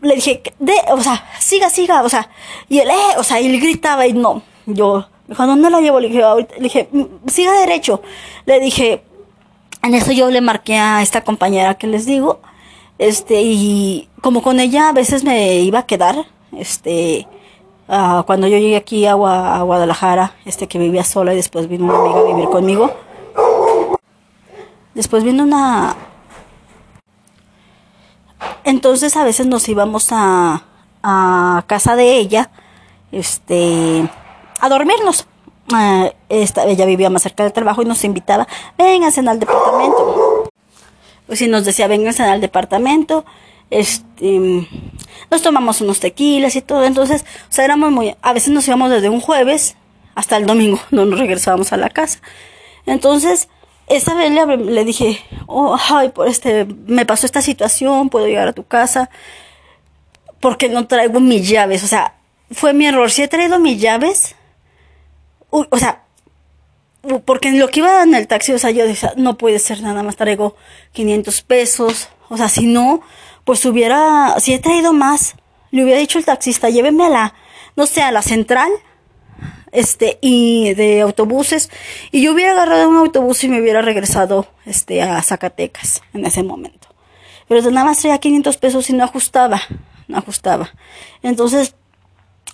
le 0.00 0.14
dije, 0.14 0.42
de, 0.58 0.74
o 0.90 1.00
sea, 1.02 1.28
siga, 1.38 1.70
siga, 1.70 2.02
o 2.02 2.08
sea, 2.08 2.30
y 2.68 2.78
él, 2.78 2.90
eh, 2.90 3.18
o 3.18 3.24
sea, 3.24 3.38
él 3.38 3.60
gritaba 3.60 4.06
y 4.06 4.12
no, 4.12 4.42
yo, 4.66 5.06
dijo, 5.26 5.46
¿dónde 5.46 5.70
la 5.70 5.80
llevo? 5.80 6.00
Le 6.00 6.08
dije, 6.08 6.22
le 6.56 6.62
dije, 6.62 6.88
mm, 6.90 7.28
siga 7.28 7.52
derecho, 7.52 8.02
le 8.46 8.60
dije, 8.60 9.02
en 9.82 9.94
eso 9.94 10.12
yo 10.12 10.30
le 10.30 10.40
marqué 10.40 10.76
a 10.76 11.02
esta 11.02 11.24
compañera 11.24 11.74
que 11.74 11.88
les 11.88 12.06
digo, 12.06 12.40
este, 12.98 13.42
y 13.42 14.08
como 14.20 14.42
con 14.42 14.60
ella 14.60 14.88
a 14.88 14.92
veces 14.92 15.24
me 15.24 15.58
iba 15.58 15.80
a 15.80 15.86
quedar, 15.86 16.26
este, 16.56 17.26
uh, 17.88 18.22
cuando 18.24 18.46
yo 18.46 18.58
llegué 18.58 18.76
aquí 18.76 19.06
a, 19.06 19.14
Guadalajara, 19.14 20.34
este, 20.44 20.66
que 20.68 20.78
vivía 20.78 21.04
sola 21.04 21.32
y 21.32 21.36
después 21.36 21.68
vino 21.68 21.84
una 21.84 21.98
amiga 21.98 22.20
a 22.20 22.24
vivir 22.24 22.48
conmigo, 22.48 22.90
después 24.94 25.24
vino 25.24 25.44
una, 25.44 25.96
entonces 28.64 29.16
a 29.16 29.24
veces 29.24 29.46
nos 29.46 29.68
íbamos 29.68 30.08
a, 30.10 30.64
casa 31.66 31.96
de 31.96 32.16
ella, 32.16 32.50
este, 33.10 34.08
a 34.60 34.68
dormirnos. 34.68 35.26
Uh, 35.72 36.10
esta, 36.28 36.64
ella 36.64 36.84
vivía 36.84 37.08
más 37.08 37.22
cerca 37.22 37.44
del 37.44 37.52
trabajo 37.52 37.82
y 37.82 37.86
nos 37.86 38.04
invitaba, 38.04 38.46
vénganse 38.76 39.20
al 39.20 39.40
departamento. 39.40 40.50
Pues 41.26 41.38
si 41.38 41.48
nos 41.48 41.64
decía, 41.64 41.86
vénganse 41.86 42.22
al 42.22 42.40
departamento, 42.40 43.24
este, 43.72 44.68
nos 45.30 45.42
tomamos 45.42 45.80
unos 45.80 45.98
tequilas 45.98 46.54
y 46.56 46.60
todo. 46.60 46.84
Entonces, 46.84 47.24
o 47.48 47.52
sea, 47.52 47.64
éramos 47.64 47.90
muy, 47.90 48.14
a 48.20 48.32
veces 48.32 48.52
nos 48.52 48.68
íbamos 48.68 48.90
desde 48.90 49.08
un 49.08 49.20
jueves 49.20 49.76
hasta 50.14 50.36
el 50.36 50.46
domingo, 50.46 50.78
no 50.90 51.06
nos 51.06 51.18
regresábamos 51.18 51.72
a 51.72 51.78
la 51.78 51.88
casa. 51.88 52.20
Entonces, 52.84 53.48
esa 53.88 54.14
vez 54.14 54.30
le, 54.30 54.84
dije, 54.84 55.18
oh, 55.46 55.76
ay, 55.90 56.10
por 56.10 56.28
este, 56.28 56.66
me 56.86 57.06
pasó 57.06 57.26
esta 57.26 57.42
situación, 57.42 58.10
puedo 58.10 58.26
llegar 58.26 58.48
a 58.48 58.52
tu 58.52 58.64
casa, 58.64 59.10
porque 60.40 60.68
no 60.68 60.86
traigo 60.86 61.20
mis 61.20 61.48
llaves. 61.48 61.82
O 61.82 61.86
sea, 61.86 62.16
fue 62.50 62.74
mi 62.74 62.86
error. 62.86 63.10
Si 63.10 63.22
he 63.22 63.28
traído 63.28 63.58
mis 63.58 63.80
llaves, 63.80 64.34
o 65.50 65.78
sea, 65.78 66.02
porque 67.24 67.48
en 67.48 67.58
lo 67.58 67.68
que 67.68 67.80
iba 67.80 68.02
en 68.02 68.14
el 68.14 68.26
taxi, 68.26 68.52
o 68.52 68.58
sea, 68.58 68.70
yo 68.70 68.86
decía, 68.86 69.14
no 69.16 69.38
puede 69.38 69.58
ser, 69.58 69.80
nada 69.82 70.02
más 70.02 70.16
traigo 70.16 70.56
500 70.92 71.42
pesos. 71.42 72.08
O 72.28 72.36
sea, 72.36 72.48
si 72.48 72.66
no, 72.66 73.02
pues 73.44 73.64
hubiera, 73.64 74.34
si 74.38 74.54
he 74.54 74.58
traído 74.58 74.92
más, 74.92 75.36
le 75.70 75.84
hubiera 75.84 75.98
dicho 75.98 76.18
el 76.18 76.24
taxista, 76.24 76.70
lléveme 76.70 77.04
a 77.06 77.08
la, 77.08 77.34
no 77.76 77.86
sé, 77.86 78.02
a 78.02 78.12
la 78.12 78.22
central 78.22 78.70
este, 79.72 80.18
y 80.20 80.74
de 80.74 81.00
autobuses, 81.00 81.70
y 82.10 82.22
yo 82.22 82.32
hubiera 82.32 82.52
agarrado 82.52 82.88
un 82.88 82.96
autobús 82.96 83.42
y 83.42 83.48
me 83.48 83.60
hubiera 83.60 83.82
regresado, 83.82 84.46
este, 84.66 85.02
a 85.02 85.20
Zacatecas 85.22 86.02
en 86.12 86.26
ese 86.26 86.42
momento. 86.42 86.88
Pero 87.48 87.70
nada 87.70 87.86
más 87.86 87.98
traía 87.98 88.18
500 88.18 88.56
pesos 88.58 88.90
y 88.90 88.92
no 88.92 89.04
ajustaba, 89.04 89.60
no 90.08 90.18
ajustaba. 90.18 90.70
Entonces, 91.22 91.74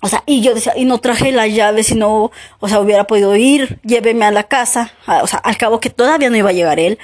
o 0.01 0.07
sea, 0.07 0.23
y 0.25 0.41
yo 0.41 0.53
decía, 0.53 0.73
y 0.77 0.85
no 0.85 0.99
traje 0.99 1.31
la 1.31 1.47
llave, 1.47 1.83
si 1.83 1.95
no, 1.95 2.31
o 2.59 2.69
sea, 2.69 2.79
hubiera 2.79 3.05
podido 3.05 3.35
ir, 3.35 3.79
lléveme 3.83 4.25
a 4.25 4.31
la 4.31 4.43
casa, 4.43 4.93
o 5.05 5.27
sea, 5.27 5.39
al 5.39 5.57
cabo 5.57 5.81
que 5.81 5.89
todavía 5.89 6.29
no 6.29 6.37
iba 6.37 6.49
a 6.49 6.53
llegar 6.53 6.79
él, 6.79 6.97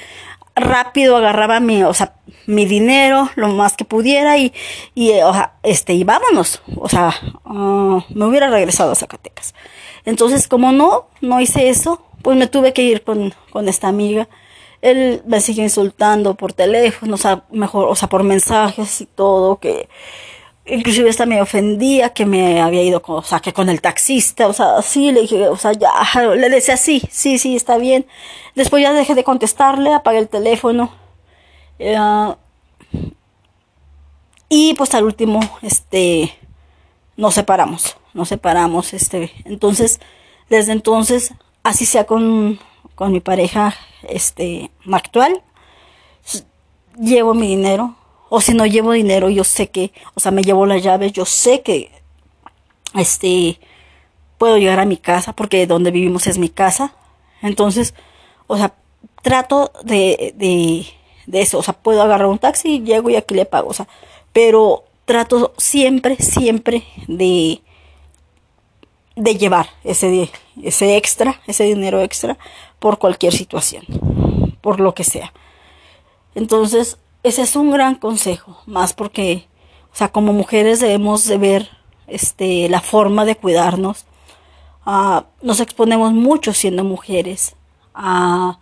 rápido 0.56 1.18
agarraba 1.18 1.60
mi, 1.60 1.84
o 1.84 1.94
sea, 1.94 2.16
mi 2.48 2.66
dinero, 2.66 3.30
lo 3.36 3.50
más 3.50 3.76
que 3.76 3.86
pudiera 3.86 4.38
y, 4.38 4.54
y 4.94 5.12
o 5.22 5.34
sea, 5.34 5.54
este, 5.64 5.94
y 5.94 6.04
vámonos, 6.04 6.62
o 6.76 6.88
sea, 6.90 7.14
ah, 7.46 8.06
me 8.10 8.26
hubiera 8.26 8.50
regresado 8.50 8.92
a 8.92 8.96
Zacatecas. 8.96 9.54
Entonces, 10.06 10.48
como 10.48 10.72
no, 10.72 11.08
no 11.22 11.42
hice 11.42 11.70
eso, 11.70 12.06
pues 12.22 12.38
me 12.38 12.48
tuve 12.48 12.74
que 12.74 12.84
ir 12.84 13.04
con, 13.04 13.34
con 13.52 13.68
esta 13.68 13.88
amiga. 13.88 14.28
Él 14.82 15.22
me 15.26 15.42
sigue 15.42 15.64
insultando 15.64 16.36
por 16.36 16.54
teléfono, 16.54 17.16
o 17.16 17.18
sea, 17.18 17.44
mejor, 17.52 17.88
o 17.88 17.96
sea, 17.96 18.08
por 18.08 18.24
mensajes 18.24 19.02
y 19.02 19.06
todo, 19.08 19.60
que 19.60 19.90
inclusive 20.65 21.10
hasta 21.10 21.25
me 21.25 21.41
ofendía 21.41 22.13
que 22.13 22.25
me 22.25 22.62
había 22.62 22.84
ido 22.84 23.01
con, 23.01 23.17
o 23.17 23.23
sea, 23.23 23.39
que 23.39 23.54
con 23.54 23.69
el 23.69 23.82
taxista, 23.82 24.47
o 24.47 24.54
sea, 24.54 24.82
sí, 24.82 25.12
le 25.12 25.21
dije, 25.21 25.47
o 25.47 25.58
sea, 25.58 25.73
ya, 25.73 25.91
le 26.36 26.49
decía 26.49 26.78
sí, 26.78 27.01
sí, 27.12 27.38
sí, 27.38 27.56
está 27.56 27.78
bien. 27.78 28.06
Después 28.56 28.82
ya 28.84 28.93
dejé 28.93 29.15
de 29.15 29.23
contestarle, 29.23 29.93
apagué 29.93 30.19
el 30.19 30.30
teléfono. 30.30 30.91
Eh, 31.80 31.97
y 34.49 34.73
pues 34.75 34.93
al 34.93 35.04
último, 35.04 35.39
este, 35.62 36.34
nos 37.17 37.34
separamos 37.34 37.97
nos 38.15 38.30
separamos, 38.30 38.93
este, 38.93 39.32
entonces, 39.43 39.99
desde 40.49 40.71
entonces, 40.71 41.34
así 41.63 41.86
sea 41.86 42.06
con, 42.06 42.60
con 42.95 43.12
mi 43.12 43.19
pareja, 43.19 43.75
este, 44.08 44.71
actual, 44.91 45.43
llevo 46.97 47.34
mi 47.34 47.47
dinero, 47.47 47.95
o 48.36 48.41
si 48.41 48.54
no 48.54 48.65
llevo 48.65 48.91
dinero, 48.91 49.30
yo 49.30 49.45
sé 49.45 49.69
que, 49.69 49.93
o 50.13 50.19
sea, 50.19 50.30
me 50.30 50.41
llevo 50.41 50.65
las 50.65 50.84
llaves, 50.84 51.13
yo 51.13 51.24
sé 51.24 51.62
que, 51.62 51.89
este, 52.93 53.62
puedo 54.38 54.58
llegar 54.58 54.82
a 54.82 54.86
mi 54.86 54.98
casa, 54.98 55.32
porque 55.32 55.65
donde 55.67 55.89
vivimos 55.89 56.28
es 56.28 56.38
mi 56.38 56.50
casa, 56.50 56.93
entonces, 57.41 57.93
o 58.48 58.58
sea, 58.58 58.74
trato 59.21 59.71
de, 59.86 60.34
de, 60.36 60.86
de 61.28 61.41
eso, 61.41 61.60
o 61.60 61.63
sea, 61.63 61.76
puedo 61.76 62.02
agarrar 62.02 62.28
un 62.28 62.38
taxi, 62.38 62.82
llego 62.82 63.10
y 63.10 63.15
aquí 63.15 63.36
le 63.36 63.45
pago, 63.45 63.69
o 63.69 63.74
sea, 63.74 63.88
pero 64.34 64.84
trato 65.06 65.54
siempre, 65.58 66.17
siempre 66.17 66.84
de, 67.08 67.62
de 69.15 69.38
llevar 69.38 69.69
ese, 69.86 70.30
ese 70.62 70.98
extra, 70.98 71.39
ese 71.48 71.63
dinero 71.63 72.02
extra 72.02 72.38
por 72.80 72.98
cualquier 72.98 73.32
situación, 73.32 73.86
por 74.60 74.82
lo 74.82 74.93
que 74.93 75.06
sea. 75.06 75.32
Entonces, 76.36 76.98
ese 77.26 77.42
es 77.42 77.56
un 77.56 77.72
gran 77.72 77.96
consejo, 77.96 78.62
más 78.66 78.94
porque, 78.94 79.48
o 79.92 79.96
sea, 79.96 80.10
como 80.10 80.34
mujeres 80.34 80.80
debemos 80.80 81.26
de 81.26 81.38
ver 81.38 81.70
este, 82.08 82.70
la 82.70 82.82
forma 82.82 83.26
de 83.26 83.36
cuidarnos. 83.36 84.06
Ah, 84.86 85.26
nos 85.42 85.60
exponemos 85.60 86.14
mucho 86.14 86.54
siendo 86.54 86.84
mujeres 86.84 87.56
a 87.94 88.60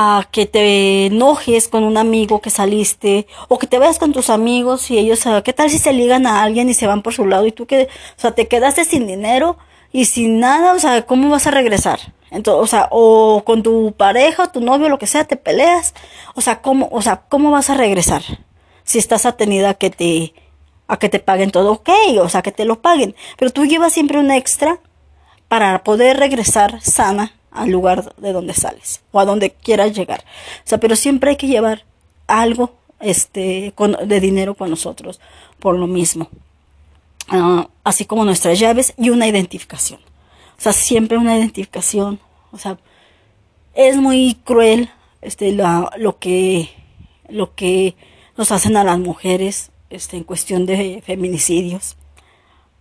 a 0.00 0.28
que 0.30 0.46
te 0.46 1.06
enojes 1.06 1.66
con 1.66 1.82
un 1.82 1.96
amigo 1.96 2.40
que 2.40 2.50
saliste 2.50 3.26
o 3.48 3.58
que 3.58 3.66
te 3.66 3.80
vayas 3.80 3.98
con 3.98 4.12
tus 4.12 4.30
amigos 4.30 4.92
y 4.92 4.98
ellos, 4.98 5.26
ah, 5.26 5.42
¿qué 5.42 5.52
tal 5.52 5.70
si 5.70 5.78
se 5.78 5.92
ligan 5.92 6.24
a 6.24 6.44
alguien 6.44 6.68
y 6.68 6.74
se 6.74 6.86
van 6.86 7.02
por 7.02 7.14
su 7.14 7.26
lado 7.26 7.46
y 7.48 7.52
tú 7.52 7.66
que, 7.66 7.88
o 8.16 8.20
sea, 8.20 8.30
te 8.30 8.46
quedaste 8.46 8.84
sin 8.84 9.08
dinero 9.08 9.58
y 9.92 10.04
sin 10.04 10.40
nada, 10.40 10.74
o 10.74 10.78
sea, 10.78 11.06
¿cómo 11.06 11.30
vas 11.30 11.46
a 11.46 11.50
regresar? 11.50 11.98
Entonces, 12.30 12.80
o 12.90 13.42
con 13.44 13.62
tu 13.62 13.92
pareja, 13.92 14.52
tu 14.52 14.60
novio, 14.60 14.88
lo 14.88 14.98
que 14.98 15.06
sea, 15.06 15.24
te 15.24 15.36
peleas, 15.36 15.94
o 16.34 16.40
sea, 16.40 16.60
¿cómo, 16.60 16.88
o 16.92 17.00
sea, 17.00 17.22
cómo 17.28 17.50
vas 17.50 17.70
a 17.70 17.74
regresar? 17.74 18.22
Si 18.84 18.98
estás 18.98 19.26
atenida 19.26 19.70
a 19.70 19.74
que 19.74 19.90
te, 19.90 20.34
a 20.86 20.98
que 20.98 21.08
te 21.08 21.20
paguen 21.20 21.50
todo, 21.50 21.72
ok, 21.72 21.90
o 22.20 22.28
sea, 22.28 22.42
que 22.42 22.52
te 22.52 22.64
lo 22.64 22.80
paguen, 22.82 23.14
pero 23.38 23.50
tú 23.50 23.64
llevas 23.64 23.92
siempre 23.92 24.18
un 24.18 24.30
extra 24.30 24.78
para 25.48 25.82
poder 25.84 26.18
regresar 26.18 26.80
sana 26.82 27.32
al 27.50 27.70
lugar 27.70 28.14
de 28.16 28.32
donde 28.32 28.54
sales 28.54 29.02
o 29.10 29.20
a 29.20 29.24
donde 29.24 29.50
quieras 29.50 29.94
llegar. 29.94 30.20
O 30.64 30.68
sea, 30.68 30.78
pero 30.78 30.96
siempre 30.96 31.30
hay 31.30 31.36
que 31.36 31.46
llevar 31.46 31.84
algo 32.26 32.74
este, 33.00 33.72
de 34.04 34.20
dinero 34.20 34.54
con 34.54 34.70
nosotros 34.70 35.20
por 35.58 35.76
lo 35.76 35.86
mismo. 35.86 36.28
Ah, 37.28 37.68
así 37.84 38.04
como 38.06 38.24
nuestras 38.24 38.58
llaves 38.58 38.94
y 38.96 39.10
una 39.10 39.26
identificación. 39.26 40.00
O 40.58 40.60
sea, 40.60 40.72
siempre 40.72 41.18
una 41.18 41.36
identificación. 41.36 42.20
O 42.52 42.58
sea, 42.58 42.78
es 43.74 43.96
muy 43.96 44.36
cruel 44.44 44.90
este, 45.20 45.52
lo, 45.52 46.18
que, 46.18 46.70
lo 47.28 47.54
que 47.54 47.94
nos 48.36 48.50
hacen 48.50 48.76
a 48.76 48.84
las 48.84 48.98
mujeres 48.98 49.70
este, 49.90 50.16
en 50.16 50.24
cuestión 50.24 50.66
de 50.66 51.02
feminicidios. 51.04 51.96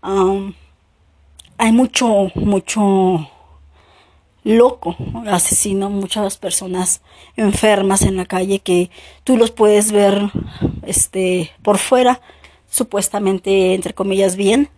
hay 0.02 1.72
mucho, 1.72 2.32
mucho 2.36 3.30
loco, 4.44 4.96
asesino, 5.28 5.90
muchas 5.90 6.38
personas 6.38 7.02
enfermas 7.36 8.02
en 8.04 8.16
la 8.16 8.26
calle 8.26 8.60
que 8.60 8.90
tú 9.26 9.36
los 9.36 9.52
puedes 9.52 9.92
ver 9.92 10.32
este 10.84 11.52
por 11.62 11.78
fuera, 11.78 12.22
supuestamente 12.70 13.74
entre 13.74 13.94
comillas 13.94 14.36
bien, 14.36 14.70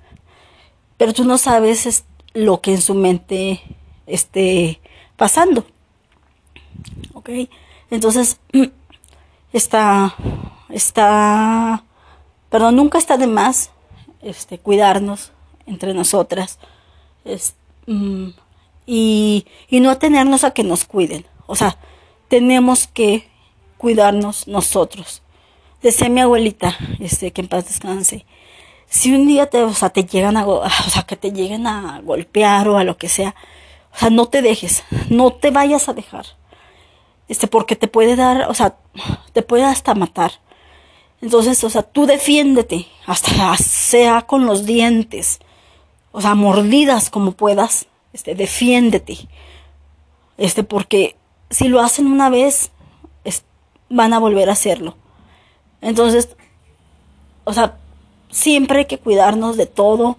pero 0.97 1.13
tú 1.13 1.23
no 1.23 1.37
sabes 1.37 2.03
lo 2.33 2.61
que 2.61 2.71
en 2.71 2.81
su 2.81 2.93
mente 2.93 3.61
esté 4.05 4.79
pasando. 5.15 5.65
¿Ok? 7.13 7.29
Entonces, 7.89 8.39
está, 9.53 10.15
está, 10.69 11.83
pero 12.49 12.71
nunca 12.71 12.97
está 12.97 13.17
de 13.17 13.27
más 13.27 13.71
este, 14.21 14.59
cuidarnos 14.59 15.31
entre 15.65 15.93
nosotras. 15.93 16.59
Es, 17.25 17.55
mm, 17.87 18.29
y, 18.85 19.45
y 19.69 19.79
no 19.79 19.97
tenernos 19.97 20.43
a 20.43 20.51
que 20.51 20.63
nos 20.63 20.85
cuiden. 20.85 21.25
O 21.47 21.55
sea, 21.55 21.77
tenemos 22.27 22.87
que 22.87 23.27
cuidarnos 23.77 24.47
nosotros. 24.47 25.21
Decía 25.81 26.09
mi 26.09 26.21
abuelita, 26.21 26.75
este, 26.99 27.31
que 27.31 27.41
en 27.41 27.47
paz 27.47 27.65
descanse, 27.65 28.25
si 28.87 29.13
un 29.13 29.27
día 29.27 29.45
te, 29.47 29.63
o 29.63 29.73
sea, 29.73 29.89
te 29.89 30.03
llegan 30.03 30.35
a, 30.35 30.45
o 30.47 30.69
sea, 30.69 31.03
que 31.03 31.15
te 31.15 31.31
lleguen 31.31 31.67
a 31.67 32.01
golpear 32.01 32.67
o 32.67 32.77
a 32.77 32.83
lo 32.83 32.97
que 32.97 33.07
sea, 33.09 33.35
o 33.93 33.97
sea, 33.97 34.09
no 34.09 34.27
te 34.27 34.41
dejes, 34.41 34.83
no 35.09 35.31
te 35.31 35.51
vayas 35.51 35.89
a 35.89 35.93
dejar. 35.93 36.25
Este, 37.27 37.47
porque 37.47 37.75
te 37.75 37.87
puede 37.87 38.15
dar, 38.15 38.49
o 38.49 38.53
sea, 38.53 38.75
te 39.33 39.41
puede 39.41 39.63
hasta 39.63 39.93
matar. 39.93 40.31
Entonces, 41.21 41.63
o 41.63 41.69
sea, 41.69 41.83
tú 41.83 42.05
defiéndete, 42.05 42.87
hasta 43.05 43.55
sea 43.57 44.23
con 44.23 44.45
los 44.45 44.65
dientes, 44.65 45.39
o 46.11 46.21
sea, 46.21 46.33
mordidas 46.33 47.09
como 47.09 47.33
puedas, 47.33 47.87
este, 48.13 48.35
defiéndete. 48.35 49.17
Este, 50.37 50.63
porque 50.63 51.17
si 51.49 51.67
lo 51.67 51.81
hacen 51.81 52.07
una 52.07 52.29
vez, 52.29 52.71
van 53.89 54.13
a 54.13 54.19
volver 54.19 54.49
a 54.49 54.53
hacerlo. 54.53 54.95
Entonces, 55.81 56.29
o 57.43 57.53
sea, 57.53 57.77
siempre 58.29 58.79
hay 58.79 58.85
que 58.85 58.97
cuidarnos 58.97 59.57
de 59.57 59.65
todo, 59.65 60.17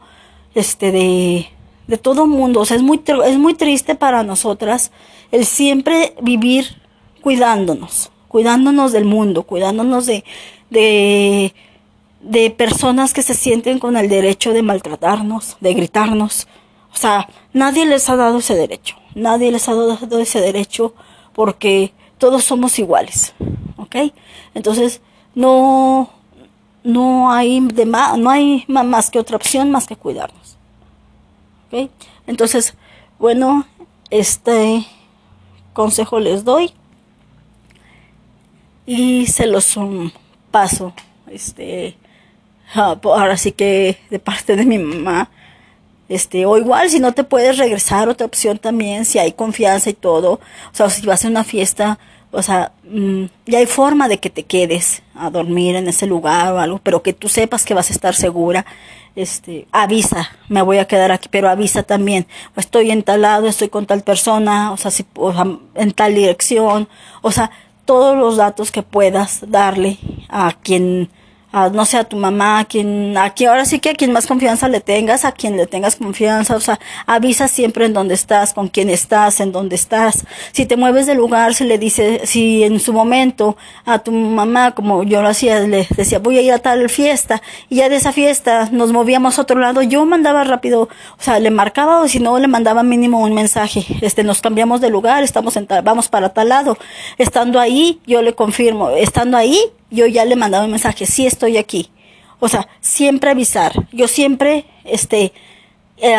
este, 0.55 0.93
de, 0.93 1.47
de 1.87 1.99
todo 1.99 2.27
mundo. 2.27 2.61
O 2.61 2.65
sea, 2.65 2.77
es 2.77 2.83
muy, 2.83 3.03
es 3.25 3.39
muy 3.39 3.55
triste 3.55 3.95
para 3.95 4.23
nosotras 4.23 4.91
el 5.31 5.45
siempre 5.45 6.15
vivir 6.21 6.81
cuidándonos, 7.21 8.11
cuidándonos 8.29 8.93
del 8.93 9.05
mundo, 9.05 9.45
cuidándonos 9.45 10.07
de, 10.07 10.25
de, 10.71 11.55
de 12.21 12.51
personas 12.51 13.13
que 13.13 13.23
se 13.23 13.35
sienten 13.35 13.79
con 13.79 13.97
el 13.97 14.09
derecho 14.09 14.53
de 14.53 14.63
maltratarnos, 14.63 15.57
de 15.61 15.75
gritarnos. 15.75 16.49
O 16.93 16.97
sea, 16.97 17.29
nadie 17.53 17.87
les 17.87 18.09
ha 18.09 18.17
dado 18.17 18.39
ese 18.39 18.55
derecho, 18.55 18.97
nadie 19.15 19.53
les 19.53 19.69
ha 19.69 19.75
dado 19.75 20.19
ese 20.19 20.41
derecho 20.41 20.95
porque 21.33 21.93
todos 22.19 22.45
somos 22.45 22.79
iguales, 22.79 23.35
¿ok? 23.77 24.13
Entonces, 24.55 25.01
no, 25.35 26.11
no 26.85 27.33
hay, 27.33 27.61
de 27.61 27.87
no 27.87 28.31
hay 28.31 28.65
más 28.69 29.11
que 29.11 29.19
otra 29.19 29.37
opción 29.37 29.71
más 29.71 29.87
que 29.87 29.97
cuidarnos, 29.97 30.57
¿ok? 31.71 31.91
Entonces, 32.27 32.75
bueno, 33.19 33.67
este 34.11 34.87
consejo 35.73 36.21
les 36.21 36.45
doy 36.45 36.73
y 38.87 39.27
se 39.27 39.47
los 39.47 39.77
um, 39.77 40.11
paso, 40.51 40.93
este, 41.31 41.97
ahora 42.75 43.37
sí 43.37 43.53
que 43.53 43.99
de 44.11 44.19
parte 44.19 44.57
de 44.57 44.65
mi 44.65 44.79
mamá, 44.79 45.31
este, 46.09 46.45
o 46.45 46.57
igual 46.57 46.91
si 46.91 46.99
no 46.99 47.13
te 47.13 47.23
puedes 47.23 47.57
regresar, 47.57 48.09
otra 48.09 48.27
opción 48.27 48.59
también, 48.59 49.05
si 49.05 49.19
hay 49.19 49.33
confianza 49.33 49.91
y 49.91 49.95
todo, 49.95 50.33
o 50.33 50.41
sea, 50.73 50.91
si 50.91 51.07
vas 51.07 51.25
a 51.25 51.29
una 51.29 51.45
fiesta, 51.45 52.01
o 52.33 52.43
sea, 52.43 52.73
mm, 52.85 53.25
ya 53.47 53.59
hay 53.59 53.67
forma 53.67 54.09
de 54.09 54.19
que 54.19 54.31
te 54.31 54.45
quedes 54.45 55.03
a 55.15 55.31
dormir 55.31 55.77
en 55.77 55.89
ese 55.89 56.07
lugar 56.07 56.53
o 56.53 56.59
algo, 56.59 56.81
pero 56.83 57.03
que 57.03 57.13
tú 57.13 57.29
sepas 57.29 57.65
que 57.65 57.75
vas 57.75 57.91
a 57.91 57.93
estar 57.93 58.15
segura, 58.15 58.65
este, 59.17 59.67
avisa, 59.73 60.31
me 60.49 60.63
voy 60.63 60.79
a 60.79 60.87
quedar 60.87 61.11
aquí, 61.13 61.29
pero 61.31 61.49
avisa 61.49 61.83
también, 61.83 62.27
estoy 62.57 62.91
en 62.91 63.03
tal 63.03 63.23
lado, 63.23 63.49
estoy 63.49 63.69
con 63.69 63.87
tal 63.87 64.03
persona, 64.03 64.73
o 64.73 64.77
sea, 64.77 64.91
si, 64.91 65.05
o 65.15 65.33
sea, 65.33 65.47
en 65.75 65.93
tal 65.93 66.15
dirección, 66.15 66.89
o 67.23 67.33
sea, 67.33 67.51
todos 67.85 68.17
los 68.17 68.37
datos 68.37 68.71
que 68.71 68.83
puedas 68.83 69.51
darle 69.51 69.99
a 70.29 70.53
quien 70.53 71.11
no 71.53 71.85
sé, 71.85 71.97
a 71.99 72.05
tu 72.05 72.17
mamá, 72.17 72.61
a 72.61 72.65
quien, 72.65 73.17
aquí 73.17 73.47
ahora 73.47 73.65
sí 73.65 73.81
que 73.81 73.91
a 73.91 73.95
quien 73.95 74.13
más 74.13 74.27
confianza 74.27 74.69
le 74.69 74.81
tengas, 74.81 75.25
a 75.25 75.33
quien 75.33 75.57
le 75.57 75.67
tengas 75.67 75.97
confianza, 75.97 76.55
o 76.55 76.61
sea, 76.61 76.79
avisa 77.07 77.49
siempre 77.49 77.87
en 77.87 77.93
dónde 77.93 78.15
estás, 78.15 78.53
con 78.53 78.69
quién 78.69 78.91
estás, 78.91 79.41
en 79.41 79.53
dónde 79.53 79.75
estás. 79.75 80.25
Si 80.53 80.67
te 80.67 80.77
mueves 80.77 81.07
de 81.07 81.15
lugar, 81.15 81.55
si 81.55 81.65
le 81.65 81.79
dice, 81.79 82.23
si 82.25 82.63
en 82.63 82.79
su 82.79 82.93
momento 82.93 83.57
a 83.85 83.99
tu 84.01 84.13
mamá, 84.13 84.73
como 84.73 85.03
yo 85.03 85.23
lo 85.23 85.29
hacía, 85.29 85.61
le 85.61 85.87
decía, 85.97 86.19
voy 86.19 86.39
a 86.39 86.43
ir 86.43 86.53
a 86.53 86.59
tal 86.59 86.89
fiesta, 86.89 87.43
y 87.69 87.77
ya 87.77 87.89
de 87.89 87.97
esa 87.97 88.13
fiesta 88.13 88.69
nos 88.71 88.93
movíamos 88.93 89.39
a 89.39 89.43
otro 89.43 89.59
lado, 89.59 89.83
yo 89.83 90.05
mandaba 90.05 90.45
rápido, 90.45 90.83
o 90.83 91.23
sea, 91.23 91.39
le 91.39 91.51
marcaba 91.51 92.01
o 92.01 92.09
si 92.09 92.21
no, 92.21 92.39
le 92.39 92.49
mandaba 92.49 92.83
mínimo 92.83 93.21
un 93.21 93.35
mensaje, 93.35 93.85
este, 94.03 94.23
nos 94.25 94.41
cambiamos 94.41 94.81
de 94.81 94.91
lugar, 94.91 95.25
estamos 95.25 95.57
en 95.57 95.67
vamos 95.85 96.09
para 96.09 96.31
tal 96.31 96.49
lado. 96.49 96.77
Estando 97.19 97.61
ahí, 97.61 98.01
yo 98.07 98.23
le 98.23 98.35
confirmo, 98.35 98.91
estando 98.91 99.37
ahí, 99.37 99.61
yo 99.91 100.07
ya 100.07 100.25
le 100.25 100.37
mandaba 100.37 100.65
un 100.65 100.71
mensaje, 100.71 101.07
sí 101.07 101.27
estoy 101.27 101.57
aquí. 101.57 101.91
O 102.39 102.49
sea, 102.49 102.69
siempre 102.81 103.31
avisar. 103.31 103.73
Yo 103.93 104.09
siempre, 104.09 104.65
este, 104.85 105.33
eh, 105.99 106.17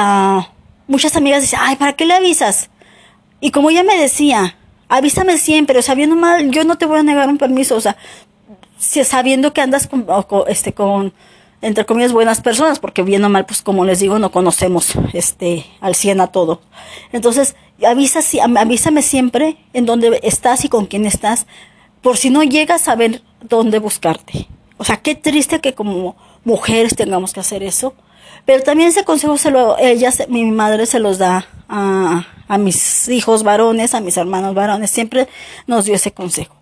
muchas 0.87 1.15
amigas 1.15 1.41
dicen, 1.41 1.59
ay, 1.61 1.75
¿para 1.75 1.93
qué 1.93 2.05
le 2.05 2.13
avisas? 2.13 2.69
Y 3.39 3.51
como 3.51 3.69
ella 3.71 3.83
me 3.83 3.97
decía, 3.97 4.55
avísame 4.87 5.37
siempre, 5.37 5.79
o 5.79 5.81
sea, 5.81 5.95
viendo 5.95 6.15
mal, 6.15 6.51
yo 6.51 6.63
no 6.63 6.77
te 6.77 6.85
voy 6.85 6.99
a 6.99 7.03
negar 7.03 7.27
un 7.29 7.37
permiso, 7.37 7.75
o 7.75 7.81
sea, 7.81 7.97
sabiendo 8.77 9.53
que 9.53 9.61
andas 9.61 9.87
con, 9.87 10.05
este, 10.47 10.73
con, 10.73 11.13
entre 11.61 11.85
comillas, 11.85 12.11
buenas 12.11 12.41
personas, 12.41 12.79
porque 12.79 13.01
viendo 13.01 13.29
mal, 13.29 13.45
pues 13.45 13.61
como 13.61 13.85
les 13.85 13.99
digo, 13.99 14.19
no 14.19 14.31
conocemos, 14.31 14.93
este, 15.13 15.65
al 15.79 15.95
100 15.95 16.21
a 16.21 16.27
todo. 16.27 16.61
Entonces, 17.11 17.55
avisa, 17.87 18.19
avísame 18.59 19.01
siempre 19.01 19.57
en 19.73 19.85
dónde 19.85 20.19
estás 20.23 20.65
y 20.65 20.69
con 20.69 20.85
quién 20.85 21.05
estás, 21.05 21.47
por 22.01 22.17
si 22.17 22.29
no 22.29 22.43
llegas 22.43 22.87
a 22.87 22.95
ver 22.95 23.21
dónde 23.41 23.79
buscarte. 23.79 24.47
O 24.77 24.83
sea, 24.83 24.97
qué 24.97 25.15
triste 25.15 25.59
que 25.59 25.73
como 25.73 26.15
mujeres 26.43 26.95
tengamos 26.95 27.33
que 27.33 27.39
hacer 27.39 27.63
eso. 27.63 27.93
Pero 28.45 28.63
también 28.63 28.89
ese 28.89 29.03
consejo 29.03 29.37
se 29.37 29.51
lo, 29.51 29.77
ella, 29.77 30.11
mi 30.27 30.45
madre 30.45 30.85
se 30.85 30.99
los 30.99 31.17
da 31.17 31.45
a, 31.69 32.25
mis 32.57 33.07
hijos 33.07 33.43
varones, 33.43 33.93
a 33.93 34.01
mis 34.01 34.17
hermanos 34.17 34.55
varones. 34.55 34.89
Siempre 34.89 35.27
nos 35.67 35.85
dio 35.85 35.95
ese 35.95 36.11
consejo. 36.11 36.55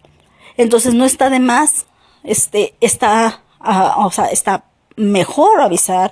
Entonces 0.58 0.94
no 0.94 1.06
está 1.06 1.30
de 1.30 1.40
más, 1.40 1.86
este, 2.24 2.76
está, 2.82 3.42
o 3.98 4.12
sea, 4.12 4.26
está 4.26 4.66
mejor 4.98 5.62
avisar, 5.62 6.12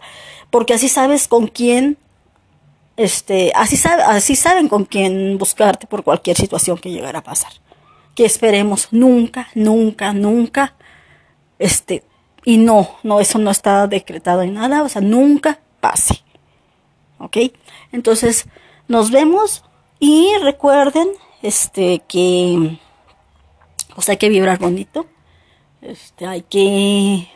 porque 0.49 0.73
así 0.73 0.87
sabes 0.87 1.27
con 1.27 1.47
quién, 1.47 1.97
este, 2.95 3.51
así, 3.55 3.75
sabe, 3.75 4.03
así 4.03 4.37
saben 4.37 4.69
con 4.69 4.85
quién 4.85 5.37
buscarte 5.37 5.85
por 5.85 6.03
cualquier 6.05 6.37
situación 6.37 6.77
que 6.77 6.91
llegara 6.91 7.19
a 7.19 7.23
pasar 7.23 7.51
que 8.17 8.25
esperemos 8.25 8.87
nunca, 8.89 9.47
nunca, 9.53 10.11
nunca, 10.11 10.73
este, 11.59 12.03
y 12.43 12.57
no, 12.57 12.89
no, 13.03 13.19
eso 13.19 13.37
no 13.37 13.51
está 13.51 13.85
decretado 13.85 14.41
en 14.41 14.55
nada, 14.55 14.81
o 14.81 14.89
sea, 14.89 15.03
nunca 15.03 15.59
pase. 15.79 16.23
¿Ok? 17.19 17.37
Entonces, 17.91 18.47
nos 18.87 19.11
vemos 19.11 19.63
y 19.99 20.35
recuerden, 20.41 21.09
este, 21.43 22.01
que, 22.07 22.79
hay 24.07 24.17
que 24.17 24.29
vibrar 24.29 24.57
bonito, 24.57 25.05
este, 25.83 26.25
hay 26.25 26.41
que, 26.41 27.27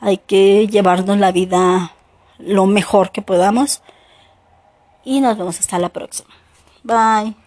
hay 0.00 0.18
que 0.18 0.68
llevarnos 0.68 1.16
la 1.16 1.32
vida 1.32 1.94
lo 2.36 2.66
mejor 2.66 3.10
que 3.10 3.22
podamos 3.22 3.80
y 5.02 5.20
nos 5.20 5.38
vemos 5.38 5.58
hasta 5.58 5.78
la 5.78 5.88
próxima. 5.88 6.28
Bye. 6.82 7.39